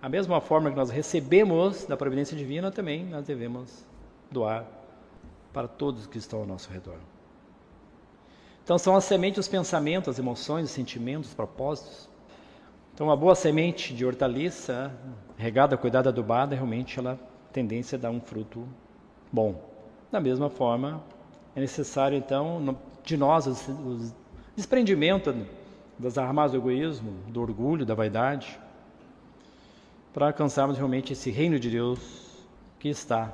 A 0.00 0.08
mesma 0.08 0.40
forma 0.40 0.70
que 0.70 0.76
nós 0.76 0.88
recebemos 0.88 1.84
da 1.84 1.94
providência 1.94 2.34
divina, 2.34 2.70
também 2.70 3.04
nós 3.04 3.26
devemos 3.26 3.84
doar 4.30 4.66
para 5.52 5.68
todos 5.68 6.06
que 6.06 6.16
estão 6.16 6.40
ao 6.40 6.46
nosso 6.46 6.70
redor. 6.70 6.96
Então, 8.64 8.78
são 8.78 8.96
as 8.96 9.04
sementes, 9.04 9.40
os 9.40 9.48
pensamentos, 9.48 10.08
as 10.08 10.18
emoções, 10.18 10.64
os 10.64 10.70
sentimentos, 10.70 11.28
os 11.28 11.34
propósitos. 11.34 12.08
Então, 12.94 13.08
uma 13.08 13.16
boa 13.16 13.34
semente 13.34 13.92
de 13.92 14.06
hortaliça, 14.06 14.90
regada, 15.36 15.76
cuidada, 15.76 16.08
adubada, 16.08 16.54
realmente 16.54 16.98
ela 16.98 17.18
tendência 17.52 17.96
a 17.96 18.00
dar 18.00 18.10
um 18.10 18.20
fruto 18.20 18.66
bom. 19.30 19.62
Da 20.10 20.20
mesma 20.20 20.50
forma, 20.50 21.02
é 21.54 21.60
necessário 21.60 22.16
então 22.16 22.76
de 23.04 23.16
nós 23.16 23.46
o 23.46 24.12
desprendimento 24.56 25.34
das 25.98 26.18
armas 26.18 26.52
do 26.52 26.58
egoísmo, 26.58 27.12
do 27.28 27.40
orgulho, 27.40 27.86
da 27.86 27.94
vaidade, 27.94 28.58
para 30.12 30.26
alcançarmos 30.26 30.76
realmente 30.76 31.12
esse 31.12 31.30
reino 31.30 31.58
de 31.58 31.70
Deus 31.70 31.98
que 32.78 32.88
está 32.88 33.32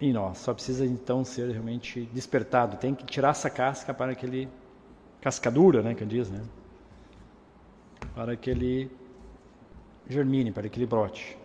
em 0.00 0.12
nós. 0.12 0.38
Só 0.38 0.52
precisa 0.52 0.84
então 0.84 1.24
ser 1.24 1.50
realmente 1.50 2.08
despertado. 2.12 2.76
Tem 2.76 2.94
que 2.94 3.04
tirar 3.04 3.30
essa 3.30 3.50
casca 3.50 3.92
para 3.94 4.14
que 4.14 4.26
ele 4.26 4.48
cascadura, 5.20 5.82
né, 5.82 5.94
que 5.94 6.04
diz, 6.04 6.30
né? 6.30 6.42
Para 8.14 8.36
que 8.36 8.50
ele 8.50 8.90
germine, 10.08 10.52
para 10.52 10.68
que 10.68 10.78
ele 10.78 10.86
brote. 10.86 11.36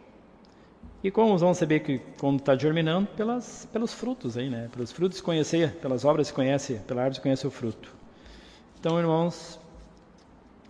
E 1.02 1.10
como 1.10 1.38
vamos 1.38 1.58
saber 1.58 1.80
que 1.80 2.00
quando 2.20 2.40
está 2.40 2.58
germinando? 2.58 3.08
Pelas, 3.16 3.66
pelos 3.72 3.94
frutos 3.94 4.38
aí, 4.38 4.50
né? 4.50 4.70
Pelos 4.72 4.92
frutos 4.92 5.22
conhecer, 5.22 5.76
pelas 5.76 6.04
obras 6.04 6.28
se 6.28 6.34
conhece, 6.34 6.76
pela 6.86 7.02
árvore 7.02 7.16
se 7.16 7.22
conhece 7.22 7.48
o 7.48 7.52
fruto. 7.52 7.96
Então, 8.78 9.00
irmãos, 9.00 9.58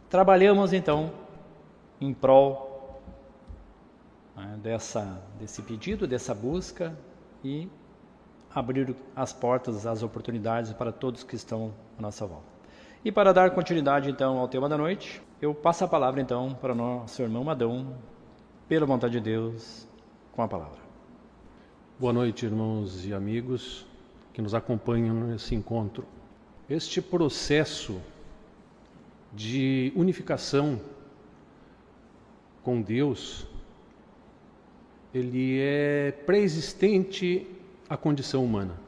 trabalhamos 0.07 0.71
então 0.71 1.11
em 1.99 2.13
prol 2.13 3.01
né, 4.37 4.59
dessa, 4.61 5.19
desse 5.39 5.63
pedido, 5.63 6.05
dessa 6.05 6.33
busca 6.35 6.95
e 7.43 7.67
abrir 8.53 8.95
as 9.15 9.33
portas, 9.33 9.87
as 9.87 10.03
oportunidades 10.03 10.73
para 10.73 10.91
todos 10.91 11.23
que 11.23 11.35
estão 11.35 11.73
à 11.97 12.01
nossa 12.03 12.27
volta. 12.27 12.45
E 13.03 13.11
para 13.11 13.33
dar 13.33 13.49
continuidade 13.51 14.11
então 14.11 14.37
ao 14.37 14.47
tema 14.47 14.69
da 14.69 14.77
noite, 14.77 15.21
eu 15.41 15.55
passo 15.55 15.85
a 15.85 15.87
palavra 15.87 16.21
então 16.21 16.53
para 16.53 16.73
o 16.73 16.75
nosso 16.75 17.19
irmão 17.21 17.43
Madão, 17.43 17.95
pela 18.67 18.85
vontade 18.85 19.13
de 19.13 19.21
Deus, 19.21 19.88
com 20.39 20.43
a 20.43 20.47
palavra. 20.47 20.79
Boa 21.99 22.13
noite, 22.13 22.45
irmãos 22.45 23.05
e 23.05 23.13
amigos 23.13 23.85
que 24.31 24.41
nos 24.41 24.55
acompanham 24.55 25.13
nesse 25.13 25.53
encontro. 25.53 26.05
Este 26.69 27.01
processo 27.01 27.99
de 29.33 29.91
unificação 29.97 30.79
com 32.63 32.81
Deus, 32.81 33.45
ele 35.13 35.59
é 35.59 36.13
pré-existente 36.25 37.45
à 37.89 37.97
condição 37.97 38.45
humana. 38.45 38.79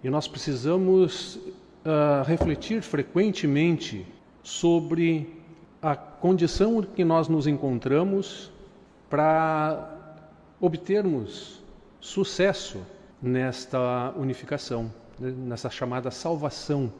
E 0.00 0.08
nós 0.08 0.28
precisamos 0.28 1.34
uh, 1.34 2.22
refletir 2.24 2.82
frequentemente 2.82 4.06
sobre 4.44 5.42
a 5.82 5.96
condição 5.96 6.80
que 6.82 7.04
nós 7.04 7.26
nos 7.26 7.48
encontramos 7.48 8.52
para 9.10 9.93
obtermos 10.64 11.62
sucesso 12.00 12.80
nesta 13.20 14.14
unificação, 14.16 14.90
né, 15.18 15.30
nessa 15.30 15.68
chamada 15.68 16.10
salvação 16.10 16.90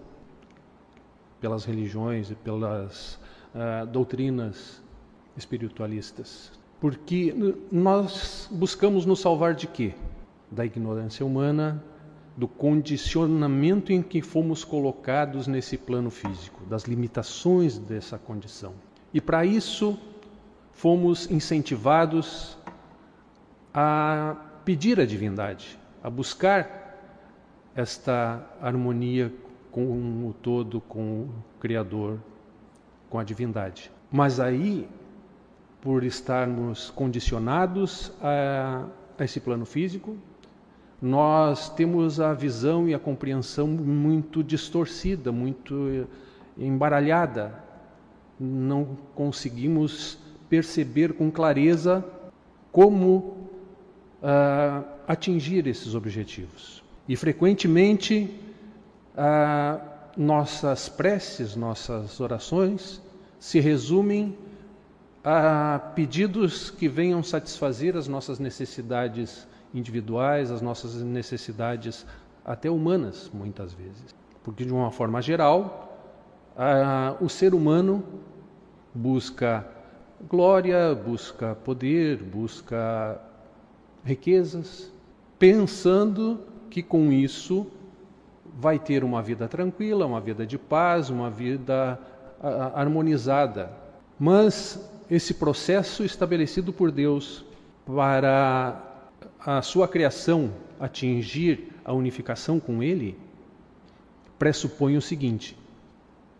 pelas 1.40 1.64
religiões 1.64 2.30
e 2.30 2.34
pelas 2.34 3.18
uh, 3.54 3.86
doutrinas 3.86 4.82
espiritualistas. 5.34 6.52
Porque 6.78 7.34
nós 7.72 8.48
buscamos 8.50 9.06
nos 9.06 9.20
salvar 9.20 9.54
de 9.54 9.66
quê? 9.66 9.94
Da 10.50 10.66
ignorância 10.66 11.24
humana, 11.24 11.82
do 12.36 12.46
condicionamento 12.46 13.92
em 13.92 14.02
que 14.02 14.20
fomos 14.20 14.62
colocados 14.62 15.46
nesse 15.46 15.78
plano 15.78 16.10
físico, 16.10 16.64
das 16.66 16.84
limitações 16.84 17.78
dessa 17.78 18.18
condição. 18.18 18.74
E 19.12 19.22
para 19.22 19.46
isso 19.46 19.98
fomos 20.72 21.30
incentivados 21.30 22.58
a 23.74 24.36
pedir 24.64 25.00
a 25.00 25.04
divindade, 25.04 25.76
a 26.00 26.08
buscar 26.08 26.96
esta 27.74 28.46
harmonia 28.62 29.32
com 29.72 30.28
o 30.28 30.34
todo, 30.40 30.80
com 30.80 31.22
o 31.22 31.30
Criador, 31.58 32.20
com 33.10 33.18
a 33.18 33.24
divindade. 33.24 33.90
Mas 34.12 34.38
aí, 34.38 34.88
por 35.80 36.04
estarmos 36.04 36.90
condicionados 36.90 38.12
a, 38.22 38.86
a 39.18 39.24
esse 39.24 39.40
plano 39.40 39.66
físico, 39.66 40.16
nós 41.02 41.68
temos 41.68 42.20
a 42.20 42.32
visão 42.32 42.88
e 42.88 42.94
a 42.94 42.98
compreensão 42.98 43.66
muito 43.66 44.42
distorcida, 44.44 45.32
muito 45.32 46.06
embaralhada. 46.56 47.62
Não 48.38 48.96
conseguimos 49.14 50.16
perceber 50.48 51.14
com 51.14 51.30
clareza 51.30 52.04
como 52.70 53.43
uh, 54.24 54.84
atingir 55.06 55.66
esses 55.66 55.94
objetivos. 55.94 56.82
E 57.06 57.14
frequentemente 57.14 58.30
uh, 59.14 59.80
nossas 60.16 60.88
preces, 60.88 61.54
nossas 61.54 62.18
orações 62.20 63.02
se 63.38 63.60
resumem 63.60 64.36
a 65.22 65.78
pedidos 65.94 66.70
que 66.70 66.88
venham 66.88 67.22
satisfazer 67.22 67.96
as 67.96 68.08
nossas 68.08 68.38
necessidades 68.38 69.46
individuais, 69.74 70.50
as 70.50 70.62
nossas 70.62 70.94
necessidades 71.02 72.06
até 72.44 72.70
humanas, 72.70 73.30
muitas 73.32 73.72
vezes. 73.72 74.14
Porque, 74.42 74.64
de 74.64 74.72
uma 74.72 74.90
forma 74.90 75.20
geral, 75.22 75.98
o 77.20 77.28
ser 77.28 77.54
humano 77.54 78.04
busca 78.94 79.66
glória, 80.28 80.94
busca 80.94 81.54
poder, 81.54 82.22
busca 82.22 83.18
riquezas, 84.04 84.92
pensando 85.38 86.40
que 86.70 86.82
com 86.82 87.10
isso 87.10 87.66
vai 88.58 88.78
ter 88.78 89.02
uma 89.02 89.22
vida 89.22 89.48
tranquila, 89.48 90.06
uma 90.06 90.20
vida 90.20 90.46
de 90.46 90.58
paz, 90.58 91.10
uma 91.10 91.30
vida 91.30 91.98
harmonizada. 92.74 93.72
Mas 94.18 94.78
esse 95.10 95.34
processo 95.34 96.04
estabelecido 96.04 96.72
por 96.72 96.90
Deus 96.90 97.44
para 97.86 98.80
a 99.40 99.62
sua 99.62 99.88
criação 99.88 100.52
atingir 100.78 101.72
a 101.84 101.92
unificação 101.92 102.60
com 102.60 102.82
Ele 102.82 103.18
pressupõe 104.38 104.96
o 104.96 105.02
seguinte: 105.02 105.56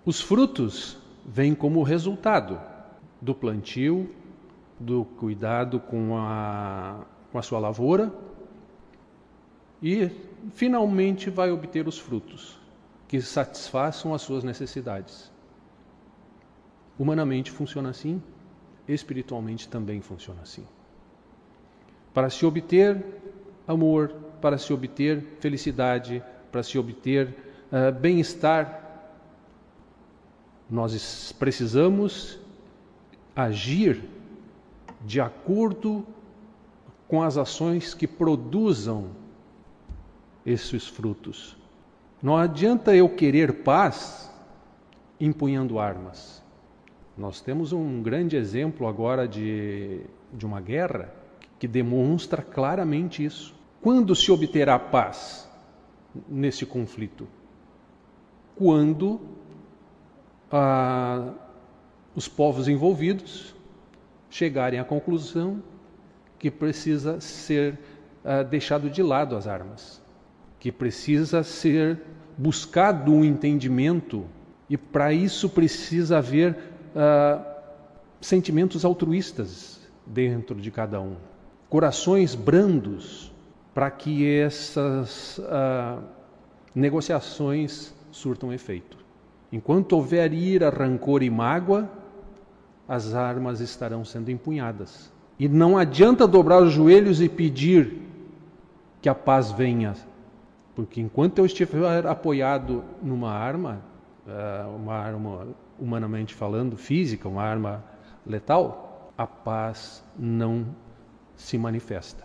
os 0.05 0.21
frutos 0.21 0.99
vêm 1.25 1.55
como 1.55 1.83
resultado 1.83 2.61
do 3.21 3.35
plantio, 3.35 4.11
do 4.79 5.05
cuidado 5.05 5.81
com 5.81 6.17
a 6.17 7.05
com 7.35 7.39
a 7.41 7.43
sua 7.43 7.59
lavoura 7.59 8.15
e 9.83 10.09
finalmente 10.53 11.29
vai 11.29 11.51
obter 11.51 11.89
os 11.89 11.99
frutos 11.99 12.57
que 13.09 13.21
satisfaçam 13.21 14.15
as 14.15 14.23
suas 14.23 14.45
necessidades. 14.45 15.33
Humanamente 16.97 17.51
funciona 17.51 17.91
assim, 17.91 18.23
espiritualmente 18.87 19.69
também 19.69 20.01
funciona 20.01 20.43
assim. 20.43 20.65
Para 22.13 22.31
se 22.31 22.47
obter 22.47 23.05
amor, 23.67 24.15
para 24.41 24.57
se 24.57 24.73
obter 24.73 25.21
felicidade, 25.41 26.23
para 26.53 26.63
se 26.63 26.79
obter 26.79 27.37
uh, 27.73 27.91
bem-estar, 27.99 29.11
nós 30.71 31.33
precisamos 31.33 32.39
agir 33.35 34.09
de 35.05 35.21
acordo 35.21 36.07
com 37.15 37.23
as 37.23 37.37
ações 37.37 37.95
que 37.95 38.09
produzam 38.09 39.11
esses 40.45 40.89
frutos. 40.89 41.57
Não 42.21 42.37
adianta 42.37 42.93
eu 42.93 43.09
querer 43.09 43.63
paz 43.63 44.29
empunhando 45.21 45.79
armas. 45.79 46.43
Nós 47.17 47.41
temos 47.41 47.73
um 47.73 48.03
grande 48.03 48.35
exemplo 48.37 48.89
agora 48.89 49.29
de, 49.29 50.01
de 50.33 50.45
uma 50.45 50.61
guerra 50.61 51.15
que 51.57 51.69
demonstra 51.69 52.43
claramente 52.43 53.25
isso. 53.25 53.55
Quando 53.81 54.13
se 54.17 54.33
obterá 54.33 54.77
paz 54.77 55.49
nesse 56.29 56.67
conflito? 56.67 57.29
Quando 58.57 59.21
ah, 60.51 61.33
os 62.13 62.27
povos 62.27 62.67
envolvidos 62.67 63.55
chegarem 64.29 64.81
à 64.81 64.85
conclusão 64.85 65.63
que 66.45 66.51
precisa 66.51 67.23
ser 67.23 67.79
uh, 68.23 68.45
deixado 68.45 68.91
de 68.91 69.03
lado 69.03 69.35
as 69.35 69.47
armas, 69.47 70.03
que 70.61 70.71
precisa 70.71 71.43
ser 71.43 72.03
buscado 72.37 73.11
um 73.11 73.25
entendimento 73.25 74.27
e 74.69 74.77
para 74.77 75.11
isso 75.11 75.49
precisa 75.49 76.19
haver 76.19 76.55
uh, 76.55 77.43
sentimentos 78.21 78.85
altruístas 78.85 79.81
dentro 80.05 80.61
de 80.61 80.71
cada 80.71 81.01
um, 81.01 81.17
corações 81.71 82.35
brandos 82.35 83.33
para 83.73 83.91
que 83.91 84.29
essas 84.29 85.39
uh, 85.39 86.03
negociações 86.75 87.95
surtam 88.11 88.53
efeito. 88.53 88.99
Enquanto 89.51 89.95
houver 89.95 90.31
ira, 90.35 90.69
rancor 90.69 91.23
e 91.23 91.31
mágoa, 91.31 91.91
as 92.87 93.15
armas 93.15 93.61
estarão 93.61 94.05
sendo 94.05 94.31
empunhadas. 94.31 95.14
E 95.39 95.49
não 95.49 95.77
adianta 95.77 96.27
dobrar 96.27 96.63
os 96.63 96.73
joelhos 96.73 97.21
e 97.21 97.29
pedir 97.29 98.03
que 99.03 99.09
a 99.09 99.15
paz 99.15 99.51
venha, 99.51 99.95
porque 100.75 101.01
enquanto 101.01 101.39
eu 101.39 101.47
estiver 101.47 102.07
apoiado 102.07 102.83
numa 103.03 103.31
arma, 103.31 103.83
eh, 104.27 104.65
uma 104.77 104.95
arma 104.95 105.49
humanamente 105.79 106.35
falando, 106.35 106.77
física, 106.77 107.29
uma 107.29 107.43
arma 107.43 107.85
letal, 108.27 109.13
a 109.19 109.27
paz 109.27 110.03
não 110.19 110.67
se 111.37 111.59
manifesta. 111.59 112.25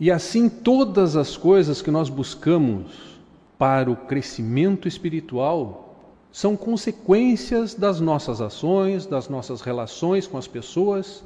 E 0.00 0.10
assim 0.10 0.48
todas 0.48 1.16
as 1.16 1.36
coisas 1.36 1.80
que 1.80 1.90
nós 1.90 2.08
buscamos 2.08 3.18
para 3.58 3.90
o 3.90 3.96
crescimento 3.96 4.86
espiritual 4.86 5.96
são 6.30 6.56
consequências 6.56 7.74
das 7.74 8.00
nossas 8.00 8.40
ações, 8.40 9.06
das 9.06 9.28
nossas 9.28 9.60
relações 9.60 10.26
com 10.26 10.38
as 10.38 10.46
pessoas, 10.46 11.24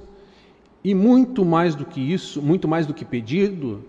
e 0.84 0.94
muito 0.94 1.44
mais 1.44 1.74
do 1.74 1.84
que 1.84 2.00
isso, 2.00 2.42
muito 2.42 2.66
mais 2.66 2.86
do 2.86 2.94
que 2.94 3.04
pedido, 3.04 3.84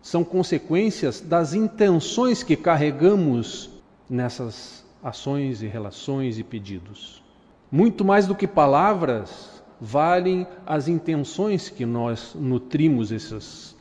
são 0.00 0.22
consequências 0.22 1.20
das 1.20 1.54
intenções 1.54 2.42
que 2.42 2.56
carregamos 2.56 3.70
nessas 4.08 4.84
ações 5.02 5.62
e 5.62 5.66
relações 5.66 6.38
e 6.38 6.44
pedidos. 6.44 7.22
Muito 7.70 8.04
mais 8.04 8.26
do 8.26 8.34
que 8.34 8.46
palavras, 8.46 9.62
valem 9.80 10.46
as 10.64 10.88
intenções 10.88 11.68
que 11.68 11.84
nós 11.84 12.34
nutrimos 12.34 13.10
esses 13.10 13.76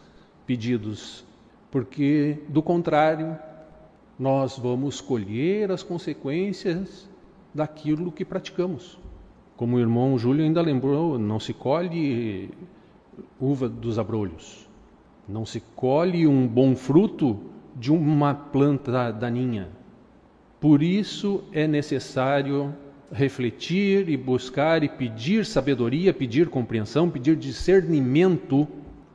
pedidos, 0.45 1.23
porque 1.69 2.39
do 2.49 2.61
contrário, 2.61 3.37
nós 4.17 4.57
vamos 4.57 5.01
colher 5.01 5.71
as 5.71 5.83
consequências 5.83 7.07
daquilo 7.53 8.11
que 8.11 8.25
praticamos. 8.25 8.97
Como 9.63 9.77
o 9.77 9.79
irmão 9.79 10.19
Júlio 10.19 10.43
ainda 10.43 10.61
lembrou, 10.61 11.17
não 11.17 11.39
se 11.39 11.53
colhe 11.53 12.49
uva 13.39 13.69
dos 13.69 13.97
abrolhos, 13.97 14.67
não 15.25 15.45
se 15.45 15.61
colhe 15.73 16.27
um 16.27 16.45
bom 16.45 16.75
fruto 16.75 17.39
de 17.73 17.89
uma 17.89 18.33
planta 18.33 19.09
daninha. 19.09 19.69
Por 20.59 20.83
isso 20.83 21.45
é 21.53 21.65
necessário 21.65 22.75
refletir 23.09 24.09
e 24.09 24.17
buscar 24.17 24.83
e 24.83 24.89
pedir 24.89 25.45
sabedoria, 25.45 26.13
pedir 26.13 26.49
compreensão, 26.49 27.09
pedir 27.09 27.37
discernimento 27.37 28.67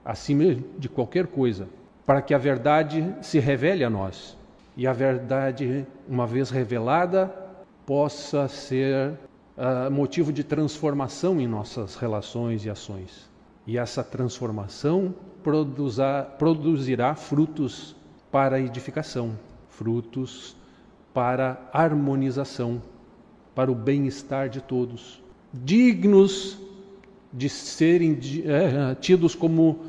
acima 0.03 0.57
de 0.79 0.89
qualquer 0.89 1.27
coisa, 1.27 1.69
para 2.07 2.23
que 2.23 2.33
a 2.33 2.39
verdade 2.39 3.15
se 3.21 3.39
revele 3.39 3.85
a 3.85 3.91
nós 3.91 4.35
e 4.75 4.87
a 4.87 4.95
verdade, 4.95 5.85
uma 6.09 6.27
vez 6.27 6.49
revelada, 6.49 7.31
possa 7.85 8.49
ser 8.49 9.13
uh, 9.59 9.91
motivo 9.91 10.33
de 10.33 10.45
transformação 10.45 11.41
em 11.41 11.47
nossas 11.47 11.97
relações 11.97 12.65
e 12.65 12.71
ações. 12.71 13.29
E 13.67 13.77
essa 13.77 14.03
transformação 14.03 15.15
produzirá 16.39 17.15
frutos 17.15 17.95
para 18.31 18.61
edificação, 18.61 19.39
frutos 19.69 20.57
para 21.13 21.69
harmonização, 21.73 22.81
para 23.55 23.71
o 23.71 23.75
bem-estar 23.75 24.49
de 24.49 24.61
todos, 24.61 25.23
dignos 25.53 26.59
de 27.33 27.49
serem 27.49 28.19
é, 28.45 28.95
tidos 28.95 29.35
como 29.35 29.81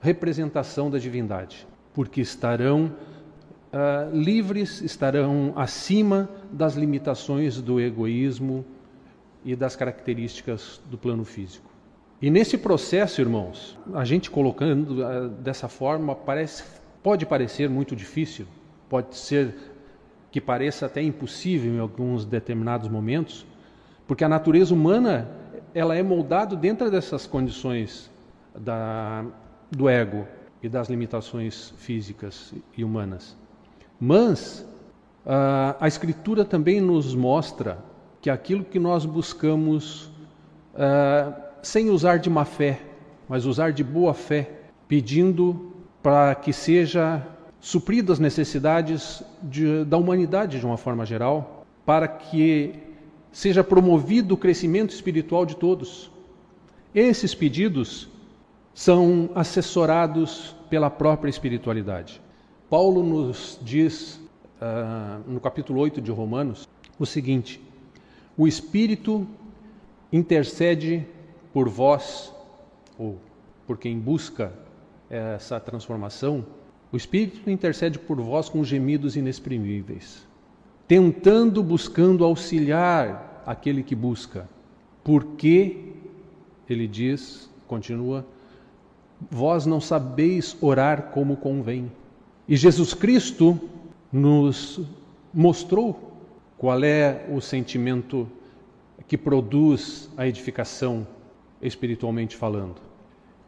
representação 0.00 0.90
da 0.90 0.98
divindade, 0.98 1.66
porque 1.92 2.20
estarão 2.20 2.92
uh, 3.72 4.14
livres, 4.16 4.80
estarão 4.82 5.52
acima 5.56 6.28
das 6.52 6.74
limitações 6.74 7.60
do 7.60 7.80
egoísmo 7.80 8.64
e 9.44 9.56
das 9.56 9.76
características 9.76 10.80
do 10.90 10.98
plano 10.98 11.24
físico. 11.24 11.70
E 12.20 12.30
nesse 12.30 12.58
processo, 12.58 13.20
irmãos, 13.20 13.78
a 13.94 14.04
gente 14.04 14.30
colocando 14.30 15.02
uh, 15.02 15.28
dessa 15.28 15.68
forma 15.68 16.14
parece, 16.14 16.62
pode 17.02 17.24
parecer 17.24 17.68
muito 17.70 17.96
difícil, 17.96 18.46
pode 18.88 19.16
ser 19.16 19.54
que 20.30 20.40
pareça 20.40 20.86
até 20.86 21.02
impossível 21.02 21.72
em 21.72 21.78
alguns 21.78 22.24
determinados 22.24 22.88
momentos, 22.88 23.46
porque 24.06 24.22
a 24.22 24.28
natureza 24.28 24.74
humana 24.74 25.28
ela 25.74 25.96
é 25.96 26.02
moldada 26.02 26.54
dentro 26.56 26.90
dessas 26.90 27.26
condições 27.26 28.10
da, 28.54 29.24
do 29.70 29.88
ego 29.88 30.26
e 30.62 30.68
das 30.68 30.88
limitações 30.88 31.72
físicas 31.78 32.52
e 32.76 32.84
humanas. 32.84 33.36
Mas 33.98 34.66
a, 35.24 35.76
a 35.80 35.88
Escritura 35.88 36.44
também 36.44 36.80
nos 36.80 37.14
mostra 37.14 37.78
que 38.20 38.28
aquilo 38.28 38.64
que 38.64 38.78
nós 38.78 39.04
buscamos, 39.06 40.10
sem 41.62 41.90
usar 41.90 42.18
de 42.18 42.28
má 42.28 42.44
fé, 42.44 42.80
mas 43.28 43.46
usar 43.46 43.72
de 43.72 43.82
boa 43.82 44.12
fé, 44.12 44.50
pedindo 44.88 45.72
para 46.02 46.34
que 46.34 46.52
seja 46.52 47.26
supridas 47.60 48.14
as 48.14 48.18
necessidades 48.18 49.22
de, 49.42 49.84
da 49.84 49.96
humanidade 49.96 50.58
de 50.58 50.66
uma 50.66 50.76
forma 50.76 51.04
geral, 51.04 51.64
para 51.84 52.08
que 52.08 52.74
seja 53.30 53.62
promovido 53.62 54.34
o 54.34 54.38
crescimento 54.38 54.90
espiritual 54.90 55.46
de 55.46 55.56
todos. 55.56 56.10
Esses 56.94 57.34
pedidos 57.34 58.08
são 58.74 59.30
assessorados 59.34 60.56
pela 60.68 60.90
própria 60.90 61.30
espiritualidade. 61.30 62.20
Paulo 62.68 63.02
nos 63.02 63.58
diz 63.62 64.20
uh, 64.60 65.30
no 65.30 65.40
capítulo 65.40 65.80
8 65.80 66.00
de 66.00 66.10
Romanos 66.10 66.68
o 66.98 67.06
seguinte: 67.06 67.60
o 68.40 68.48
Espírito 68.48 69.26
intercede 70.10 71.06
por 71.52 71.68
vós, 71.68 72.34
ou 72.98 73.18
por 73.66 73.76
quem 73.76 73.98
busca 73.98 74.50
essa 75.10 75.60
transformação, 75.60 76.46
o 76.90 76.96
Espírito 76.96 77.50
intercede 77.50 77.98
por 77.98 78.18
vós 78.18 78.48
com 78.48 78.64
gemidos 78.64 79.14
inexprimíveis, 79.14 80.26
tentando, 80.88 81.62
buscando 81.62 82.24
auxiliar 82.24 83.42
aquele 83.44 83.82
que 83.82 83.94
busca, 83.94 84.48
porque, 85.04 85.92
ele 86.66 86.88
diz, 86.88 87.50
continua, 87.68 88.24
vós 89.30 89.66
não 89.66 89.82
sabeis 89.82 90.56
orar 90.62 91.10
como 91.12 91.36
convém. 91.36 91.92
E 92.48 92.56
Jesus 92.56 92.94
Cristo 92.94 93.60
nos 94.10 94.80
mostrou 95.30 96.09
qual 96.60 96.84
é 96.84 97.24
o 97.30 97.40
sentimento 97.40 98.28
que 99.08 99.16
produz 99.16 100.10
a 100.14 100.28
edificação 100.28 101.06
espiritualmente 101.62 102.36
falando. 102.36 102.82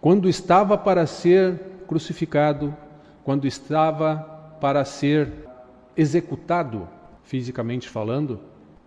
Quando 0.01 0.31
estava 0.31 0.79
para 0.79 1.07
ser 1.07 1.61
crucificado, 1.87 2.75
quando 3.23 3.47
estava 3.47 4.17
para 4.63 4.83
ser 4.87 5.31
executado, 5.95 6.89
fisicamente 7.23 7.87
falando, 7.87 8.41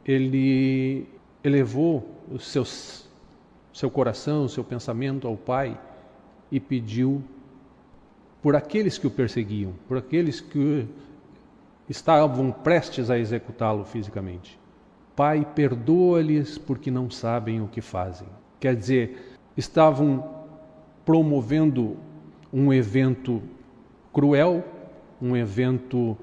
ele 0.04 1.08
elevou 1.44 2.04
o 2.28 2.40
seus, 2.40 3.08
seu 3.72 3.92
coração, 3.92 4.46
o 4.46 4.50
seu 4.50 4.64
pensamento 4.64 5.28
ao 5.28 5.38
Pai 5.38 5.80
e 6.52 6.60
pediu 6.60 7.24
por 8.42 8.56
aqueles 8.56 8.98
que 8.98 9.06
o 9.06 9.12
perseguiam, 9.12 9.74
por 9.88 10.00
aqueles 10.00 10.42
que 10.42 10.88
estavam 11.90 12.52
prestes 12.52 13.10
a 13.10 13.18
executá-lo 13.18 13.86
fisicamente. 13.86 14.60
Pai, 15.16 15.48
perdoa-lhes 15.56 16.58
porque 16.58 16.92
não 16.92 17.10
sabem 17.10 17.62
o 17.62 17.68
que 17.68 17.82
fazem. 17.82 18.28
Quer 18.60 18.76
dizer, 18.76 19.38
estavam 19.56 20.24
promovendo 21.06 21.98
um 22.52 22.74
evento 22.74 23.42
cruel, 24.12 24.64
um 25.22 25.36
evento 25.36 26.18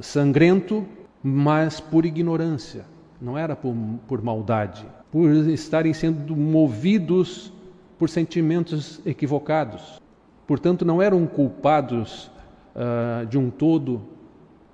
sangrento, 0.00 0.84
mas 1.22 1.78
por 1.78 2.04
ignorância, 2.04 2.84
não 3.20 3.38
era 3.38 3.54
por, 3.54 3.74
por 4.08 4.22
maldade, 4.22 4.84
por 5.10 5.30
estarem 5.48 5.92
sendo 5.92 6.34
movidos 6.34 7.52
por 7.98 8.08
sentimentos 8.08 9.00
equivocados. 9.06 10.00
Portanto, 10.46 10.84
não 10.84 11.00
eram 11.00 11.24
culpados 11.26 12.30
uh, 12.74 13.24
de 13.26 13.38
um 13.38 13.48
todo 13.48 14.11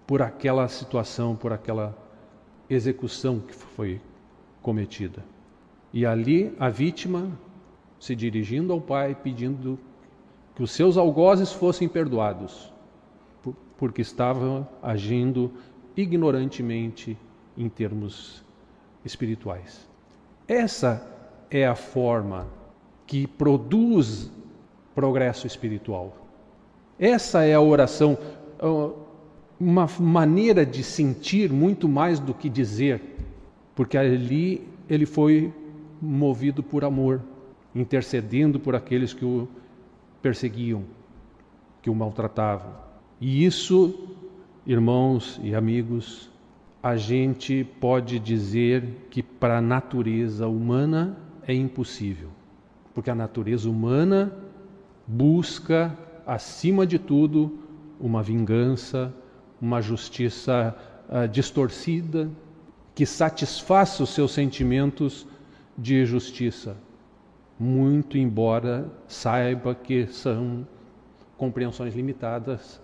por 0.09 0.23
aquela 0.23 0.67
situação, 0.69 1.37
por 1.37 1.53
aquela 1.53 1.95
execução 2.69 3.41
que 3.41 3.53
foi 3.53 4.01
cometida. 4.63 5.23
E 5.93 6.07
ali 6.07 6.51
a 6.59 6.71
vítima 6.71 7.31
se 8.01 8.17
dirigindo 8.17 8.73
ao 8.73 8.81
pai, 8.81 9.15
pedindo 9.15 9.79
que 10.55 10.63
os 10.63 10.71
seus 10.71 10.97
algozes 10.97 11.53
fossem 11.53 11.87
perdoados, 11.87 12.73
porque 13.77 14.01
estavam 14.01 14.67
agindo 14.83 15.53
ignorantemente 15.95 17.15
em 17.55 17.69
termos 17.69 18.43
espirituais. 19.05 19.87
Essa 20.49 21.07
é 21.51 21.67
a 21.67 21.75
forma 21.75 22.47
que 23.07 23.27
produz 23.27 24.33
progresso 24.95 25.47
espiritual. 25.47 26.17
Essa 26.99 27.45
é 27.45 27.53
a 27.53 27.61
oração, 27.61 28.17
uma 29.61 29.89
maneira 29.99 30.65
de 30.65 30.83
sentir 30.85 31.51
muito 31.51 31.89
mais 31.89 32.21
do 32.21 32.33
que 32.33 32.49
dizer, 32.49 33.01
porque 33.75 33.97
ali 33.97 34.67
ele 34.89 35.05
foi 35.05 35.53
movido 36.01 36.63
por 36.63 36.85
amor, 36.85 37.21
intercedendo 37.75 38.61
por 38.61 38.75
aqueles 38.75 39.13
que 39.13 39.25
o 39.25 39.49
perseguiam, 40.23 40.85
que 41.83 41.91
o 41.91 41.95
maltratavam. 41.95 42.73
E 43.21 43.45
isso, 43.45 44.17
irmãos 44.65 45.41
e 45.43 45.55
amigos, 45.55 46.31
a 46.83 46.97
gente 46.97 47.65
pode 47.81 48.19
dizer 48.21 49.07
que 49.11 49.23
para 49.23 49.59
a 49.59 49.63
natureza 49.63 50.47
humana 50.47 51.19
é 51.47 51.53
impossível, 51.53 52.29
porque 52.95 53.11
a 53.11 53.15
natureza 53.15 53.69
humana 53.69 54.33
busca, 55.07 55.97
acima 56.25 56.87
de 56.87 56.99
tudo, 56.99 57.59
uma 58.01 58.23
vingança, 58.23 59.13
uma 59.61 59.81
justiça 59.81 60.77
uh, 61.09 61.29
distorcida, 61.29 62.31
que 62.95 63.07
satisfaça 63.07 64.03
os 64.03 64.11
seus 64.11 64.33
sentimentos 64.33 65.27
de 65.77 66.05
justiça, 66.05 66.77
muito 67.59 68.19
embora 68.19 68.91
saiba 69.07 69.75
que 69.75 70.07
são 70.07 70.67
compreensões 71.37 71.95
limitadas 71.95 72.81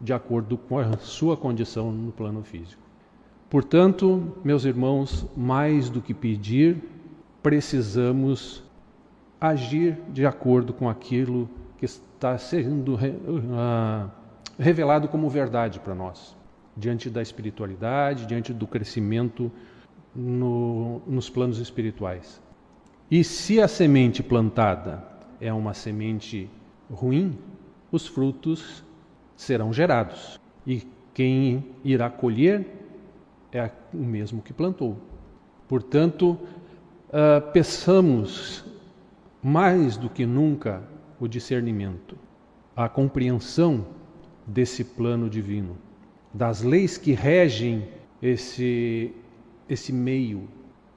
de 0.00 0.12
acordo 0.12 0.58
com 0.58 0.78
a 0.78 0.96
sua 0.98 1.36
condição 1.36 1.92
no 1.92 2.10
plano 2.10 2.42
físico. 2.42 2.82
Portanto, 3.48 4.32
meus 4.42 4.64
irmãos, 4.64 5.26
mais 5.36 5.88
do 5.88 6.00
que 6.00 6.12
pedir, 6.12 6.82
precisamos 7.42 8.64
agir 9.40 9.98
de 10.08 10.24
acordo 10.24 10.72
com 10.72 10.88
aquilo 10.88 11.48
que 11.76 11.84
está 11.84 12.38
sendo 12.38 12.94
uh, 12.94 14.10
revelado 14.58 15.08
como 15.08 15.28
verdade 15.28 15.80
para 15.80 15.94
nós, 15.94 16.36
diante 16.76 17.10
da 17.10 17.22
espiritualidade, 17.22 18.26
diante 18.26 18.52
do 18.52 18.66
crescimento 18.66 19.50
no, 20.14 21.00
nos 21.06 21.28
planos 21.28 21.58
espirituais. 21.58 22.40
E 23.10 23.22
se 23.22 23.60
a 23.60 23.68
semente 23.68 24.22
plantada 24.22 25.02
é 25.40 25.52
uma 25.52 25.74
semente 25.74 26.48
ruim, 26.90 27.38
os 27.90 28.06
frutos 28.06 28.84
serão 29.36 29.72
gerados. 29.72 30.40
E 30.66 30.86
quem 31.12 31.64
irá 31.84 32.08
colher 32.08 32.66
é 33.52 33.70
o 33.92 33.98
mesmo 33.98 34.40
que 34.40 34.52
plantou. 34.52 34.96
Portanto, 35.68 36.38
uh, 37.08 37.52
peçamos 37.52 38.64
mais 39.42 39.96
do 39.96 40.08
que 40.08 40.24
nunca 40.24 40.82
o 41.18 41.28
discernimento, 41.28 42.16
a 42.74 42.88
compreensão 42.88 43.86
desse 44.46 44.84
plano 44.84 45.28
divino, 45.28 45.76
das 46.32 46.62
leis 46.62 46.96
que 46.96 47.12
regem 47.12 47.88
esse, 48.22 49.12
esse 49.68 49.92
meio, 49.92 50.48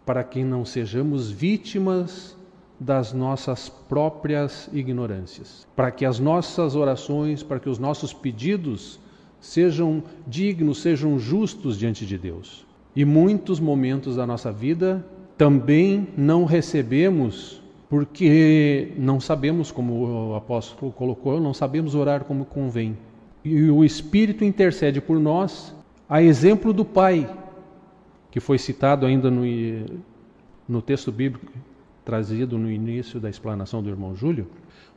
para 0.05 0.23
que 0.23 0.43
não 0.43 0.63
sejamos 0.63 1.31
vítimas 1.31 2.35
das 2.79 3.13
nossas 3.13 3.69
próprias 3.69 4.69
ignorâncias, 4.73 5.67
para 5.75 5.91
que 5.91 6.05
as 6.05 6.19
nossas 6.19 6.75
orações, 6.75 7.41
para 7.41 7.59
que 7.59 7.69
os 7.69 7.79
nossos 7.79 8.13
pedidos 8.13 8.99
sejam 9.39 10.03
dignos, 10.27 10.81
sejam 10.81 11.17
justos 11.17 11.77
diante 11.77 12.05
de 12.05 12.17
Deus. 12.17 12.65
E 12.95 13.05
muitos 13.05 13.59
momentos 13.59 14.15
da 14.15 14.25
nossa 14.25 14.51
vida 14.51 15.05
também 15.37 16.07
não 16.17 16.45
recebemos 16.45 17.61
porque 17.89 18.93
não 18.97 19.19
sabemos, 19.19 19.71
como 19.71 20.31
o 20.31 20.35
apóstolo 20.35 20.91
colocou, 20.91 21.39
não 21.39 21.53
sabemos 21.53 21.93
orar 21.93 22.23
como 22.23 22.45
convém. 22.45 22.97
E 23.45 23.69
o 23.69 23.85
Espírito 23.85 24.43
intercede 24.43 24.99
por 24.99 25.19
nós, 25.19 25.73
a 26.09 26.21
exemplo 26.21 26.73
do 26.73 26.83
Pai, 26.83 27.29
que 28.31 28.39
foi 28.39 28.57
citado 28.57 29.05
ainda 29.05 29.29
no, 29.29 29.43
no 30.67 30.81
texto 30.81 31.11
bíblico 31.11 31.51
trazido 32.03 32.57
no 32.57 32.71
início 32.71 33.19
da 33.19 33.29
explanação 33.29 33.81
do 33.81 33.89
irmão 33.89 34.15
Júlio. 34.15 34.47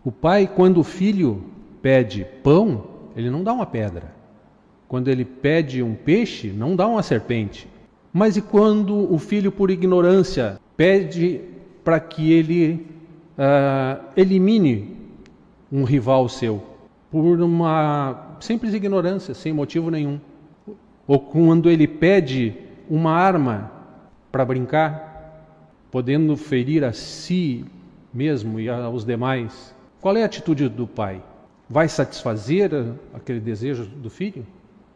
O 0.05 0.13
pai, 0.13 0.47
quando 0.47 0.79
o 0.79 0.85
filho 0.85 1.43
pede 1.81 2.27
pão, 2.43 2.85
ele 3.17 3.31
não 3.31 3.43
dá 3.43 3.53
uma 3.53 3.67
pedra. 3.67 4.15
Quando 4.87 5.09
ele 5.09 5.25
pede 5.25 5.83
um 5.83 5.95
peixe, 5.95 6.49
não 6.49 6.77
dá 6.77 6.87
uma 6.87 7.03
serpente. 7.03 7.69
Mas 8.13 8.37
e 8.37 8.43
quando 8.43 9.13
o 9.13 9.19
filho, 9.19 9.51
por 9.53 9.71
ignorância, 9.71 10.61
pede 10.77 11.41
para 11.83 11.99
que 12.01 12.33
ele 12.33 12.87
uh, 13.39 14.05
elimine 14.17 14.97
um 15.71 15.85
rival 15.85 16.29
seu? 16.29 16.63
Por 17.11 17.41
uma 17.41 18.37
simples 18.41 18.75
ignorância, 18.75 19.35
sem 19.35 19.53
motivo 19.53 19.91
nenhum. 19.91 20.21
Ou 21.07 21.19
quando 21.19 21.71
ele 21.71 21.87
pede 21.87 22.55
uma 22.89 23.13
arma 23.13 23.71
para 24.31 24.45
brincar, 24.45 25.09
podendo 25.91 26.37
ferir 26.37 26.85
a 26.85 26.93
si 26.93 27.65
mesmo 28.13 28.61
e 28.61 28.69
aos 28.69 29.05
demais, 29.05 29.75
qual 30.01 30.17
é 30.17 30.23
a 30.23 30.27
atitude 30.27 30.69
do 30.69 30.87
pai? 30.87 31.23
Vai 31.69 31.89
satisfazer 31.89 32.71
aquele 33.15 33.41
desejo 33.41 33.85
do 33.85 34.09
filho? 34.11 34.47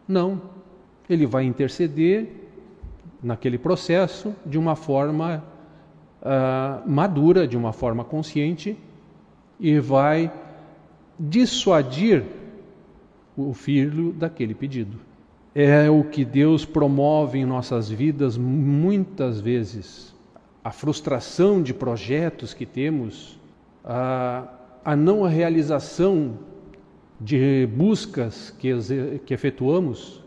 Não. 0.06 0.40
Ele 1.08 1.26
vai 1.26 1.44
interceder 1.44 2.28
naquele 3.22 3.58
processo 3.58 4.34
de 4.44 4.58
uma 4.58 4.74
forma 4.74 5.42
uh, 6.22 6.88
madura, 6.88 7.46
de 7.46 7.56
uma 7.56 7.72
forma 7.72 8.04
consciente, 8.04 8.76
e 9.60 9.78
vai 9.78 10.30
dissuadir 11.18 12.24
o 13.36 13.52
filho 13.54 14.12
daquele 14.12 14.54
pedido. 14.54 14.98
É 15.54 15.90
o 15.90 16.04
que 16.04 16.24
Deus 16.24 16.64
promove 16.64 17.38
em 17.38 17.44
nossas 17.44 17.90
vidas 17.90 18.36
muitas 18.38 19.40
vezes. 19.40 20.14
A 20.64 20.70
frustração 20.70 21.62
de 21.62 21.74
projetos 21.74 22.54
que 22.54 22.64
temos, 22.64 23.38
a, 23.84 24.48
a 24.84 24.96
não 24.96 25.22
realização 25.22 26.38
de 27.20 27.66
buscas 27.66 28.50
que, 28.58 28.72
que 29.26 29.34
efetuamos, 29.34 30.22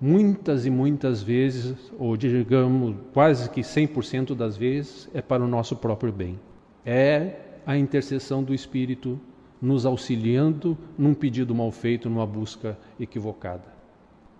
muitas 0.00 0.66
e 0.66 0.70
muitas 0.70 1.22
vezes, 1.22 1.74
ou 1.98 2.16
digamos 2.16 2.94
quase 3.12 3.50
que 3.50 3.62
100% 3.62 4.34
das 4.34 4.56
vezes, 4.56 5.08
é 5.12 5.20
para 5.20 5.42
o 5.42 5.48
nosso 5.48 5.76
próprio 5.76 6.12
bem. 6.12 6.38
É 6.84 7.36
a 7.66 7.76
intercessão 7.76 8.42
do 8.42 8.54
Espírito 8.54 9.18
nos 9.60 9.84
auxiliando 9.84 10.76
num 10.96 11.14
pedido 11.14 11.54
mal 11.54 11.70
feito, 11.70 12.08
numa 12.08 12.26
busca 12.26 12.78
equivocada. 12.98 13.64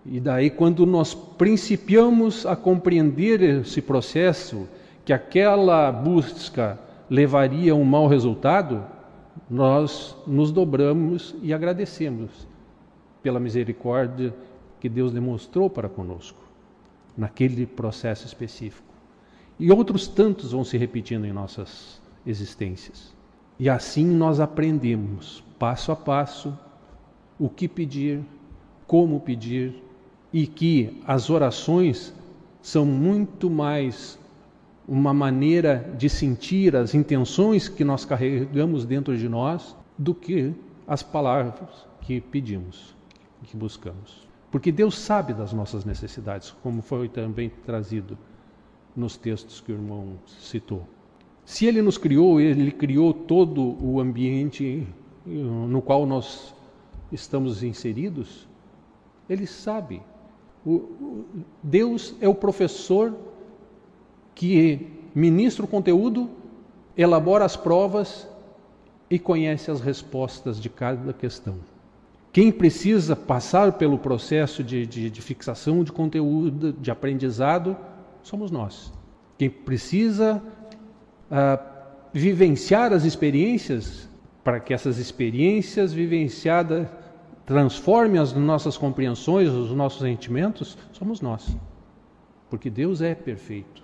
E 0.07 0.21
daí, 0.21 0.49
quando 0.49 0.87
nós 0.87 1.15
principiamos 1.15 2.47
a 2.47 2.57
compreender 2.57 3.43
esse 3.43 3.83
processo, 3.83 4.69
que 5.05 5.13
aquela 5.13 5.91
busca 5.91 6.79
levaria 7.11 7.73
a 7.73 7.75
um 7.75 7.85
mau 7.85 8.07
resultado, 8.07 8.85
nós 9.51 10.17
nos 10.27 10.51
dobramos 10.53 11.35
e 11.43 11.53
agradecemos 11.53 12.47
pela 13.23 13.41
misericórdia 13.41 14.35
que 14.81 14.89
Deus 14.89 15.13
demonstrou 15.13 15.69
para 15.69 15.89
conosco, 15.89 16.41
naquele 17.17 17.67
processo 17.67 18.27
específico. 18.27 18.87
E 19.59 19.73
outros 19.73 20.07
tantos 20.07 20.53
vão 20.53 20.63
se 20.63 20.79
repetindo 20.79 21.25
em 21.25 21.33
nossas 21.33 22.01
existências. 22.25 23.18
E 23.59 23.69
assim 23.69 24.07
nós 24.07 24.39
aprendemos, 24.39 25.43
passo 25.59 25.91
a 25.91 25.97
passo, 25.97 26.57
o 27.39 27.49
que 27.49 27.67
pedir, 27.67 28.21
como 28.87 29.21
pedir, 29.21 29.83
e 30.33 30.47
que 30.47 31.03
as 31.07 31.29
orações 31.29 32.15
são 32.63 32.85
muito 32.85 33.51
mais 33.51 34.19
uma 34.87 35.13
maneira 35.13 35.93
de 35.99 36.09
sentir 36.09 36.77
as 36.77 36.95
intenções 36.95 37.69
que 37.69 37.85
nós 37.85 38.05
carregamos 38.05 38.85
dentro 38.85 39.17
de 39.17 39.29
nós 39.29 39.77
do 39.99 40.15
que 40.15 40.55
as 40.87 41.03
palavras 41.03 41.87
que 42.01 42.21
pedimos, 42.21 42.95
que 43.45 43.57
buscamos. 43.57 44.27
Porque 44.51 44.73
Deus 44.73 44.97
sabe 44.97 45.35
das 45.35 45.53
nossas 45.53 45.85
necessidades, 45.85 46.55
como 46.63 46.81
foi 46.81 47.09
também 47.09 47.51
trazido 47.67 48.17
nos 48.97 49.17
textos 49.17 49.61
que 49.61 49.73
o 49.73 49.75
irmão 49.75 50.15
citou. 50.39 50.87
Se 51.49 51.65
Ele 51.65 51.81
nos 51.81 51.97
criou, 51.97 52.39
Ele 52.39 52.71
criou 52.71 53.11
todo 53.15 53.83
o 53.83 53.99
ambiente 53.99 54.87
no 55.25 55.81
qual 55.81 56.05
nós 56.05 56.55
estamos 57.11 57.63
inseridos, 57.63 58.47
Ele 59.31 59.47
sabe. 59.47 60.03
O, 60.65 61.25
Deus 61.63 62.15
é 62.21 62.29
o 62.29 62.35
professor 62.35 63.17
que 64.35 64.89
ministra 65.15 65.65
o 65.65 65.69
conteúdo, 65.69 66.29
elabora 66.95 67.47
as 67.47 67.57
provas 67.57 68.29
e 69.09 69.19
conhece 69.19 69.71
as 69.71 69.81
respostas 69.81 70.61
de 70.61 70.69
cada 70.69 71.15
questão. 71.15 71.57
Quem 72.31 72.53
precisa 72.53 73.17
passar 73.17 73.73
pelo 73.79 73.97
processo 73.97 74.63
de, 74.63 74.87
de, 74.87 75.09
de 75.09 75.23
fixação 75.23 75.83
de 75.83 75.93
conteúdo, 75.93 76.75
de 76.75 76.91
aprendizado, 76.91 77.75
somos 78.23 78.51
nós. 78.51 78.93
Quem 79.39 79.49
precisa 79.49 80.43
uh, 81.31 81.63
vivenciar 82.13 82.93
as 82.93 83.05
experiências, 83.05 84.09
para 84.43 84.61
que 84.61 84.73
essas 84.73 84.99
experiências 84.99 85.93
vivenciadas 85.93 86.89
transformem 87.45 88.21
as 88.21 88.33
nossas 88.33 88.77
compreensões, 88.77 89.49
os 89.49 89.71
nossos 89.73 90.01
sentimentos, 90.01 90.77
somos 90.93 91.21
nós. 91.21 91.57
Porque 92.51 92.71
Deus 92.71 93.01
é 93.03 93.15
perfeito 93.15 93.83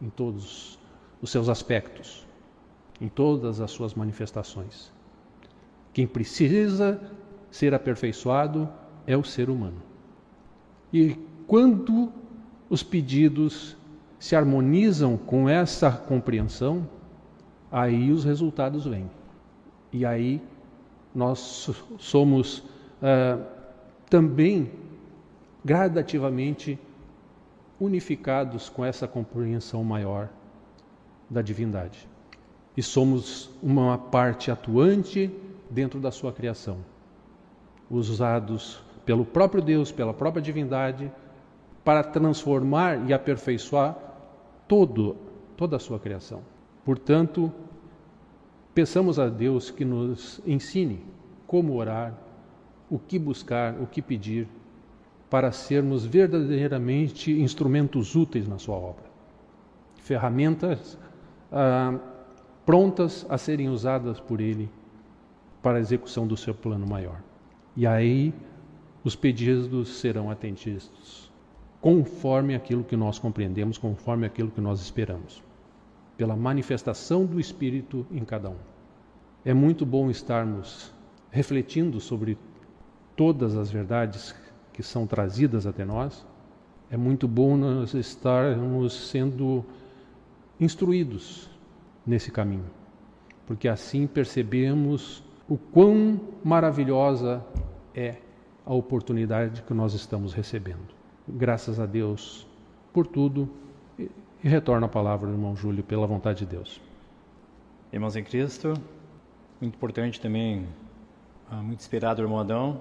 em 0.00 0.08
todos 0.08 0.78
os 1.20 1.30
seus 1.30 1.48
aspectos, 1.48 2.26
em 3.00 3.08
todas 3.08 3.60
as 3.60 3.70
suas 3.70 3.94
manifestações. 3.94 4.92
Quem 5.92 6.06
precisa 6.06 7.00
ser 7.50 7.72
aperfeiçoado 7.72 8.68
é 9.06 9.16
o 9.16 9.22
ser 9.22 9.48
humano. 9.48 9.80
E 10.92 11.16
quando 11.46 12.12
os 12.68 12.82
pedidos 12.82 13.76
se 14.24 14.34
harmonizam 14.34 15.18
com 15.18 15.50
essa 15.50 15.90
compreensão, 15.90 16.88
aí 17.70 18.10
os 18.10 18.24
resultados 18.24 18.86
vêm. 18.86 19.10
E 19.92 20.06
aí 20.06 20.40
nós 21.14 21.70
somos 21.98 22.60
uh, 22.60 23.44
também 24.08 24.70
gradativamente 25.62 26.78
unificados 27.78 28.70
com 28.70 28.82
essa 28.82 29.06
compreensão 29.06 29.84
maior 29.84 30.30
da 31.28 31.42
divindade. 31.42 32.08
E 32.74 32.82
somos 32.82 33.50
uma 33.62 33.98
parte 33.98 34.50
atuante 34.50 35.30
dentro 35.68 36.00
da 36.00 36.10
sua 36.10 36.32
criação, 36.32 36.78
usados 37.90 38.82
pelo 39.04 39.26
próprio 39.26 39.60
Deus, 39.60 39.92
pela 39.92 40.14
própria 40.14 40.40
divindade, 40.40 41.12
para 41.84 42.02
transformar 42.02 43.06
e 43.06 43.12
aperfeiçoar 43.12 44.13
todo, 44.68 45.16
toda 45.56 45.76
a 45.76 45.78
sua 45.78 45.98
criação. 45.98 46.42
Portanto, 46.84 47.52
peçamos 48.74 49.18
a 49.18 49.28
Deus 49.28 49.70
que 49.70 49.84
nos 49.84 50.40
ensine 50.46 51.00
como 51.46 51.74
orar, 51.74 52.14
o 52.90 52.98
que 52.98 53.18
buscar, 53.18 53.80
o 53.80 53.86
que 53.86 54.02
pedir, 54.02 54.48
para 55.30 55.50
sermos 55.50 56.04
verdadeiramente 56.04 57.32
instrumentos 57.32 58.14
úteis 58.14 58.46
na 58.46 58.58
sua 58.58 58.76
obra. 58.76 59.04
Ferramentas 59.96 60.98
ah, 61.50 61.98
prontas 62.64 63.26
a 63.28 63.38
serem 63.38 63.68
usadas 63.68 64.20
por 64.20 64.40
Ele 64.40 64.68
para 65.62 65.78
a 65.78 65.80
execução 65.80 66.26
do 66.26 66.36
seu 66.36 66.54
plano 66.54 66.86
maior. 66.86 67.20
E 67.76 67.86
aí 67.86 68.34
os 69.02 69.16
pedidos 69.16 69.96
serão 69.98 70.30
atendidos 70.30 71.23
conforme 71.84 72.54
aquilo 72.54 72.82
que 72.82 72.96
nós 72.96 73.18
compreendemos, 73.18 73.76
conforme 73.76 74.24
aquilo 74.24 74.50
que 74.50 74.58
nós 74.58 74.80
esperamos, 74.80 75.42
pela 76.16 76.34
manifestação 76.34 77.26
do 77.26 77.38
Espírito 77.38 78.06
em 78.10 78.24
cada 78.24 78.48
um. 78.48 78.56
É 79.44 79.52
muito 79.52 79.84
bom 79.84 80.08
estarmos 80.08 80.90
refletindo 81.30 82.00
sobre 82.00 82.38
todas 83.14 83.54
as 83.54 83.70
verdades 83.70 84.34
que 84.72 84.82
são 84.82 85.06
trazidas 85.06 85.66
até 85.66 85.84
nós. 85.84 86.26
É 86.90 86.96
muito 86.96 87.28
bom 87.28 87.54
nós 87.54 87.92
estarmos 87.92 89.10
sendo 89.10 89.62
instruídos 90.58 91.50
nesse 92.06 92.30
caminho, 92.30 92.70
porque 93.46 93.68
assim 93.68 94.06
percebemos 94.06 95.22
o 95.46 95.58
quão 95.58 96.18
maravilhosa 96.42 97.44
é 97.94 98.16
a 98.64 98.72
oportunidade 98.72 99.60
que 99.60 99.74
nós 99.74 99.92
estamos 99.92 100.32
recebendo 100.32 100.93
graças 101.28 101.80
a 101.80 101.86
Deus 101.86 102.46
por 102.92 103.06
tudo 103.06 103.48
e, 103.98 104.10
retorno 104.42 104.86
a 104.86 104.88
palavra 104.88 105.28
ao 105.28 105.32
irmão 105.32 105.56
Júlio 105.56 105.82
pela 105.82 106.06
vontade 106.06 106.40
de 106.40 106.46
Deus. 106.46 106.80
Irmãos 107.92 108.16
em 108.16 108.24
Cristo, 108.24 108.74
muito 109.60 109.76
importante 109.76 110.20
também, 110.20 110.66
ah, 111.50 111.56
muito 111.56 111.80
inspirado 111.80 112.20
o 112.20 112.24
irmão 112.24 112.38
Adão, 112.38 112.80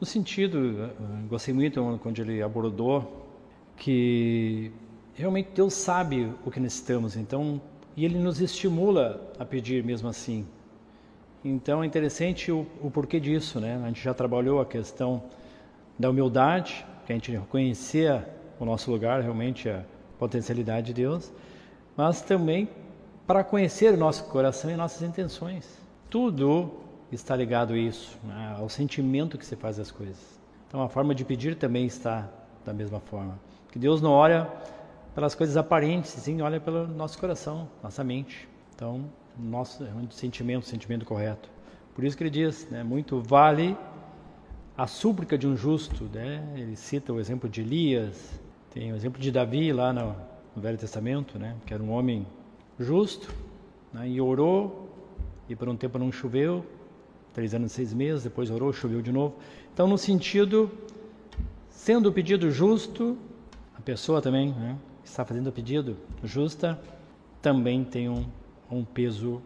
no 0.00 0.06
sentido, 0.06 0.90
ah, 0.98 1.26
gostei 1.28 1.52
muito 1.52 1.98
quando 2.02 2.18
ele 2.20 2.42
abordou 2.42 3.26
que 3.76 4.72
realmente 5.14 5.50
Deus 5.54 5.74
sabe 5.74 6.32
o 6.44 6.50
que 6.50 6.60
necessitamos, 6.60 7.16
então, 7.16 7.60
e 7.96 8.04
Ele 8.04 8.18
nos 8.18 8.40
estimula 8.40 9.32
a 9.38 9.44
pedir 9.44 9.84
mesmo 9.84 10.08
assim. 10.08 10.46
Então 11.44 11.82
é 11.82 11.86
interessante 11.86 12.52
o, 12.52 12.66
o 12.82 12.90
porquê 12.90 13.18
disso, 13.18 13.60
né? 13.60 13.80
A 13.82 13.86
gente 13.88 14.02
já 14.02 14.14
trabalhou 14.14 14.60
a 14.60 14.66
questão 14.66 15.22
da 15.98 16.08
humildade, 16.10 16.86
que 17.10 17.12
a 17.12 17.16
gente 17.16 17.32
reconhecer 17.32 18.24
o 18.60 18.64
nosso 18.64 18.88
lugar, 18.88 19.20
realmente 19.20 19.68
a 19.68 19.82
potencialidade 20.16 20.88
de 20.88 20.94
Deus, 20.94 21.32
mas 21.96 22.22
também 22.22 22.68
para 23.26 23.42
conhecer 23.42 23.92
o 23.94 23.96
nosso 23.96 24.24
coração 24.26 24.70
e 24.70 24.76
nossas 24.76 25.02
intenções. 25.02 25.66
Tudo 26.08 26.70
está 27.10 27.34
ligado 27.34 27.74
a 27.74 27.76
isso, 27.76 28.16
né, 28.22 28.54
ao 28.56 28.68
sentimento 28.68 29.36
que 29.36 29.44
se 29.44 29.56
faz 29.56 29.80
as 29.80 29.90
coisas. 29.90 30.38
Então 30.68 30.82
a 30.82 30.88
forma 30.88 31.12
de 31.12 31.24
pedir 31.24 31.56
também 31.56 31.84
está 31.84 32.28
da 32.64 32.72
mesma 32.72 33.00
forma. 33.00 33.36
Que 33.72 33.78
Deus 33.78 34.00
não 34.00 34.12
olha 34.12 34.48
pelas 35.12 35.34
coisas 35.34 35.56
aparentes, 35.56 36.12
sim, 36.12 36.40
olha 36.42 36.60
pelo 36.60 36.86
nosso 36.86 37.18
coração, 37.18 37.68
nossa 37.82 38.04
mente. 38.04 38.48
Então, 38.76 39.04
nosso 39.36 39.84
sentimento, 40.10 40.64
sentimento 40.64 41.04
correto. 41.04 41.50
Por 41.92 42.04
isso 42.04 42.16
que 42.16 42.22
ele 42.22 42.30
diz, 42.30 42.68
né, 42.70 42.84
muito 42.84 43.20
vale 43.20 43.76
a 44.80 44.86
súplica 44.86 45.36
de 45.36 45.46
um 45.46 45.54
justo, 45.54 46.04
né? 46.04 46.42
Ele 46.56 46.74
cita 46.74 47.12
o 47.12 47.20
exemplo 47.20 47.50
de 47.50 47.60
Elias, 47.60 48.40
tem 48.70 48.90
o 48.90 48.96
exemplo 48.96 49.20
de 49.20 49.30
Davi 49.30 49.74
lá 49.74 49.92
no, 49.92 50.16
no 50.56 50.62
Velho 50.62 50.78
Testamento, 50.78 51.38
né? 51.38 51.54
Que 51.66 51.74
era 51.74 51.82
um 51.82 51.90
homem 51.90 52.26
justo, 52.78 53.30
né? 53.92 54.08
e 54.08 54.18
orou 54.22 54.88
e 55.50 55.54
por 55.54 55.68
um 55.68 55.76
tempo 55.76 55.98
não 55.98 56.10
choveu, 56.10 56.64
três 57.34 57.52
anos 57.52 57.72
e 57.72 57.74
seis 57.74 57.92
meses, 57.92 58.24
depois 58.24 58.50
orou, 58.50 58.72
choveu 58.72 59.02
de 59.02 59.12
novo. 59.12 59.36
Então, 59.70 59.86
no 59.86 59.98
sentido, 59.98 60.70
sendo 61.68 62.08
o 62.08 62.12
pedido 62.12 62.50
justo, 62.50 63.18
a 63.76 63.82
pessoa 63.82 64.22
também, 64.22 64.54
né? 64.54 64.78
Está 65.04 65.26
fazendo 65.26 65.48
o 65.48 65.52
pedido 65.52 65.94
justa, 66.24 66.80
também 67.42 67.84
tem 67.84 68.08
um, 68.08 68.24
um 68.70 68.82
peso 68.82 69.42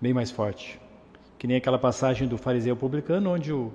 bem 0.00 0.14
mais 0.14 0.30
forte. 0.30 0.80
Que 1.36 1.48
nem 1.48 1.56
aquela 1.56 1.80
passagem 1.80 2.28
do 2.28 2.38
fariseu 2.38 2.76
publicano, 2.76 3.28
onde 3.28 3.52
o 3.52 3.72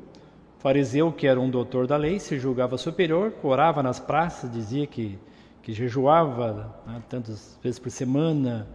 fariseu, 0.59 1.11
que 1.11 1.27
era 1.27 1.39
um 1.39 1.49
doutor 1.49 1.87
da 1.87 1.97
lei, 1.97 2.19
se 2.19 2.37
julgava 2.39 2.77
superior, 2.77 3.33
orava 3.43 3.83
nas 3.83 3.99
praças, 3.99 4.51
dizia 4.51 4.87
que, 4.87 5.17
que 5.61 5.71
jejuava 5.71 6.75
né, 6.85 7.01
tantas 7.09 7.59
vezes 7.61 7.79
por 7.79 7.89
semana, 7.89 8.67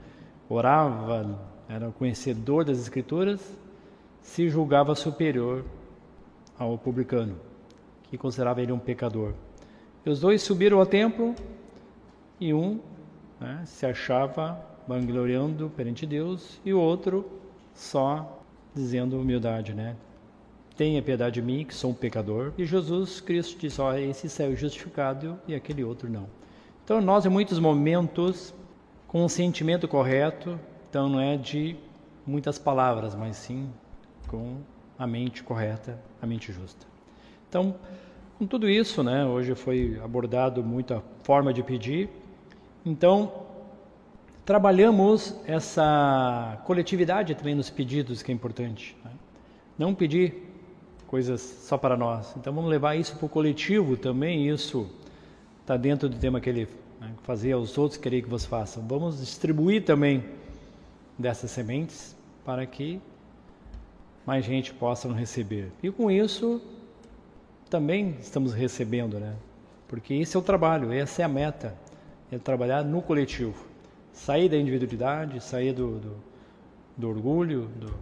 orava, 0.49 1.39
era 1.69 1.91
conhecedor 1.91 2.65
das 2.65 2.79
escrituras, 2.79 3.41
se 4.21 4.49
julgava 4.49 4.95
superior 4.95 5.65
ao 6.59 6.79
publicano, 6.79 7.37
que 8.05 8.17
considerava 8.17 8.63
ele 8.63 8.73
um 8.73 8.79
pecador. 8.79 9.33
E 10.05 10.11
os 10.11 10.21
dois 10.21 10.43
subiram 10.43 10.79
ao 10.79 10.87
templo 10.87 11.35
e 12.39 12.53
um 12.53 12.81
né, 13.41 13.63
se 13.67 13.87
achava 13.87 14.61
vangloriando 14.87 15.71
perante 15.77 16.07
Deus 16.07 16.61
e 16.65 16.73
o 16.73 16.81
outro 16.81 17.41
só 17.75 18.41
dizendo 18.75 19.19
humildade, 19.19 19.75
né? 19.75 19.97
Tenha 20.77 21.03
piedade 21.03 21.35
de 21.35 21.43
mim, 21.43 21.65
que 21.65 21.75
sou 21.75 21.91
um 21.91 21.95
pecador. 21.95 22.53
E 22.57 22.65
Jesus 22.65 23.21
Cristo 23.21 23.59
disse: 23.59 23.81
ó, 23.81 23.95
esse 23.95 24.29
saiu 24.29 24.57
justificado 24.57 25.39
e 25.47 25.55
aquele 25.55 25.85
outro 25.85 26.11
não. 26.11 26.27
Então, 26.85 27.01
nós, 27.01 27.25
em 27.25 27.29
muitos 27.29 27.59
momentos, 27.59 28.55
com 29.07 29.25
o 29.25 29.29
sentimento 29.29 29.87
correto, 29.87 30.59
então 30.89 31.09
não 31.09 31.21
é 31.21 31.37
de 31.37 31.77
muitas 32.27 32.59
palavras, 32.59 33.15
mas 33.15 33.37
sim 33.37 33.71
com 34.27 34.59
a 34.99 35.07
mente 35.07 35.43
correta, 35.43 35.99
a 36.21 36.27
mente 36.27 36.53
justa. 36.53 36.87
Então, 37.49 37.75
com 38.39 38.47
tudo 38.47 38.69
isso, 38.69 39.03
né, 39.03 39.25
hoje 39.25 39.55
foi 39.55 40.01
abordado 40.03 40.63
muita 40.63 41.03
forma 41.23 41.53
de 41.53 41.63
pedir. 41.63 42.09
Então, 42.85 43.33
trabalhamos 44.45 45.37
essa 45.47 46.61
coletividade 46.65 47.35
também 47.35 47.55
nos 47.55 47.71
pedidos, 47.71 48.23
que 48.23 48.33
é 48.33 48.35
importante. 48.35 48.97
Né? 49.05 49.11
Não 49.79 49.95
pedir 49.95 50.52
coisas 51.13 51.43
só 51.43 51.77
para 51.77 51.95
nós. 51.95 52.35
Então 52.39 52.55
vamos 52.55 52.71
levar 52.71 52.97
isso 52.97 53.15
para 53.19 53.27
o 53.27 53.29
coletivo 53.29 53.99
também. 53.99 54.49
Isso 54.49 54.89
está 55.61 55.77
dentro 55.77 56.09
do 56.09 56.17
tema 56.17 56.41
que 56.41 56.49
ele 56.49 56.67
né, 56.99 57.13
fazer 57.23 57.53
aos 57.53 57.77
outros 57.77 58.01
querer 58.01 58.23
que 58.23 58.31
vocês 58.31 58.49
façam. 58.49 58.83
Vamos 58.89 59.21
distribuir 59.21 59.85
também 59.85 60.25
dessas 61.19 61.51
sementes 61.51 62.17
para 62.47 62.65
que 62.65 62.99
mais 64.25 64.43
gente 64.43 64.73
possa 64.73 65.13
receber. 65.13 65.71
E 65.83 65.91
com 65.91 66.11
isso 66.11 66.63
também 67.69 68.17
estamos 68.19 68.55
recebendo, 68.55 69.21
né? 69.21 69.35
Porque 69.89 70.15
esse 70.15 70.35
é 70.35 70.41
o 70.41 70.43
trabalho, 70.43 70.91
essa 70.95 71.21
é 71.21 71.25
a 71.27 71.29
meta, 71.29 71.77
é 72.31 72.39
trabalhar 72.39 72.83
no 72.83 73.03
coletivo, 73.03 73.67
sair 74.15 74.49
da 74.49 74.57
individualidade, 74.57 75.45
sair 75.45 75.75
do, 75.75 75.99
do, 75.99 76.17
do 76.97 77.07
orgulho, 77.07 77.69
do, 77.77 77.95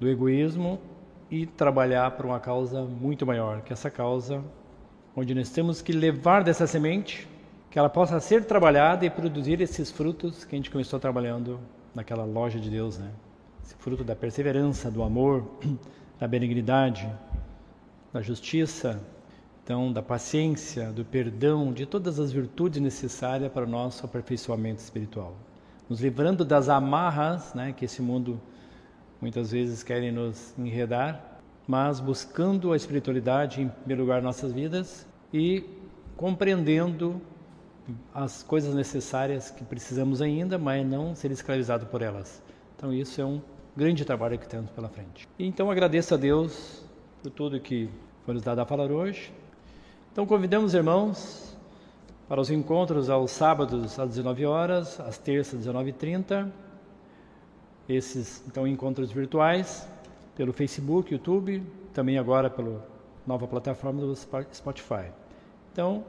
do 0.00 0.06
egoísmo 0.06 0.78
e 1.34 1.46
trabalhar 1.46 2.12
para 2.12 2.24
uma 2.24 2.38
causa 2.38 2.82
muito 2.82 3.26
maior, 3.26 3.60
que 3.62 3.72
é 3.72 3.74
essa 3.74 3.90
causa 3.90 4.40
onde 5.16 5.34
nós 5.34 5.50
temos 5.50 5.82
que 5.82 5.92
levar 5.92 6.44
dessa 6.44 6.64
semente, 6.64 7.26
que 7.68 7.76
ela 7.76 7.88
possa 7.90 8.20
ser 8.20 8.44
trabalhada 8.44 9.04
e 9.04 9.10
produzir 9.10 9.60
esses 9.60 9.90
frutos 9.90 10.44
que 10.44 10.54
a 10.54 10.58
gente 10.58 10.70
começou 10.70 11.00
trabalhando 11.00 11.58
naquela 11.92 12.24
loja 12.24 12.60
de 12.60 12.70
Deus, 12.70 12.98
né? 12.98 13.10
Esse 13.64 13.74
fruto 13.74 14.04
da 14.04 14.14
perseverança, 14.14 14.92
do 14.92 15.02
amor, 15.02 15.44
da 16.20 16.28
benignidade, 16.28 17.10
da 18.12 18.22
justiça, 18.22 19.00
então 19.64 19.92
da 19.92 20.02
paciência, 20.02 20.92
do 20.92 21.04
perdão, 21.04 21.72
de 21.72 21.84
todas 21.84 22.20
as 22.20 22.30
virtudes 22.30 22.80
necessárias 22.80 23.50
para 23.50 23.64
o 23.64 23.68
nosso 23.68 24.06
aperfeiçoamento 24.06 24.80
espiritual, 24.80 25.34
nos 25.88 26.00
livrando 26.00 26.44
das 26.44 26.68
amarras, 26.68 27.54
né, 27.54 27.74
que 27.76 27.86
esse 27.86 28.00
mundo 28.00 28.40
muitas 29.24 29.52
vezes 29.52 29.82
querem 29.82 30.12
nos 30.12 30.52
enredar, 30.58 31.40
mas 31.66 31.98
buscando 31.98 32.74
a 32.74 32.76
espiritualidade 32.76 33.62
em 33.62 33.68
primeiro 33.68 34.02
lugar 34.02 34.20
nossas 34.20 34.52
vidas 34.52 35.06
e 35.32 35.64
compreendendo 36.14 37.22
as 38.12 38.42
coisas 38.42 38.74
necessárias 38.74 39.48
que 39.48 39.64
precisamos 39.64 40.20
ainda, 40.20 40.58
mas 40.58 40.86
não 40.86 41.14
ser 41.14 41.30
escravizado 41.30 41.86
por 41.86 42.02
elas. 42.02 42.42
Então 42.76 42.92
isso 42.92 43.18
é 43.18 43.24
um 43.24 43.40
grande 43.74 44.04
trabalho 44.04 44.38
que 44.38 44.46
temos 44.46 44.68
pela 44.72 44.90
frente. 44.90 45.26
Então 45.38 45.70
agradeço 45.70 46.12
a 46.12 46.18
Deus 46.18 46.84
por 47.22 47.30
tudo 47.30 47.58
que 47.58 47.88
foi 48.26 48.34
nos 48.34 48.42
dado 48.42 48.58
a 48.58 48.66
falar 48.66 48.92
hoje. 48.92 49.32
Então 50.12 50.26
convidamos 50.26 50.66
os 50.66 50.74
irmãos 50.74 51.56
para 52.28 52.42
os 52.42 52.50
encontros 52.50 53.08
aos 53.08 53.30
sábados 53.30 53.98
às 53.98 54.10
19 54.10 54.44
horas, 54.44 55.00
às 55.00 55.16
terças 55.16 55.66
às 55.66 55.74
19h30. 55.74 56.52
Esses 57.88 58.42
então 58.46 58.66
encontros 58.66 59.10
virtuais 59.12 59.86
pelo 60.36 60.52
Facebook, 60.52 61.12
YouTube, 61.12 61.62
também 61.92 62.18
agora 62.18 62.50
pela 62.50 62.86
nova 63.26 63.46
plataforma 63.46 64.00
do 64.00 64.14
Spotify. 64.16 65.10
Então, 65.72 66.04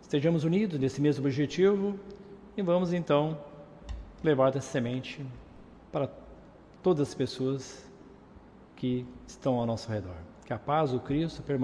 estejamos 0.00 0.44
unidos 0.44 0.78
nesse 0.78 1.00
mesmo 1.00 1.24
objetivo 1.24 1.98
e 2.56 2.62
vamos 2.62 2.92
então 2.92 3.38
levar 4.22 4.48
essa 4.50 4.60
semente 4.60 5.24
para 5.90 6.08
todas 6.82 7.08
as 7.08 7.14
pessoas 7.14 7.84
que 8.76 9.06
estão 9.26 9.54
ao 9.54 9.66
nosso 9.66 9.90
redor. 9.90 10.16
Que 10.44 10.52
a 10.52 10.58
paz, 10.58 10.92
o 10.92 11.00
Cristo 11.00 11.42
permaneça 11.42 11.58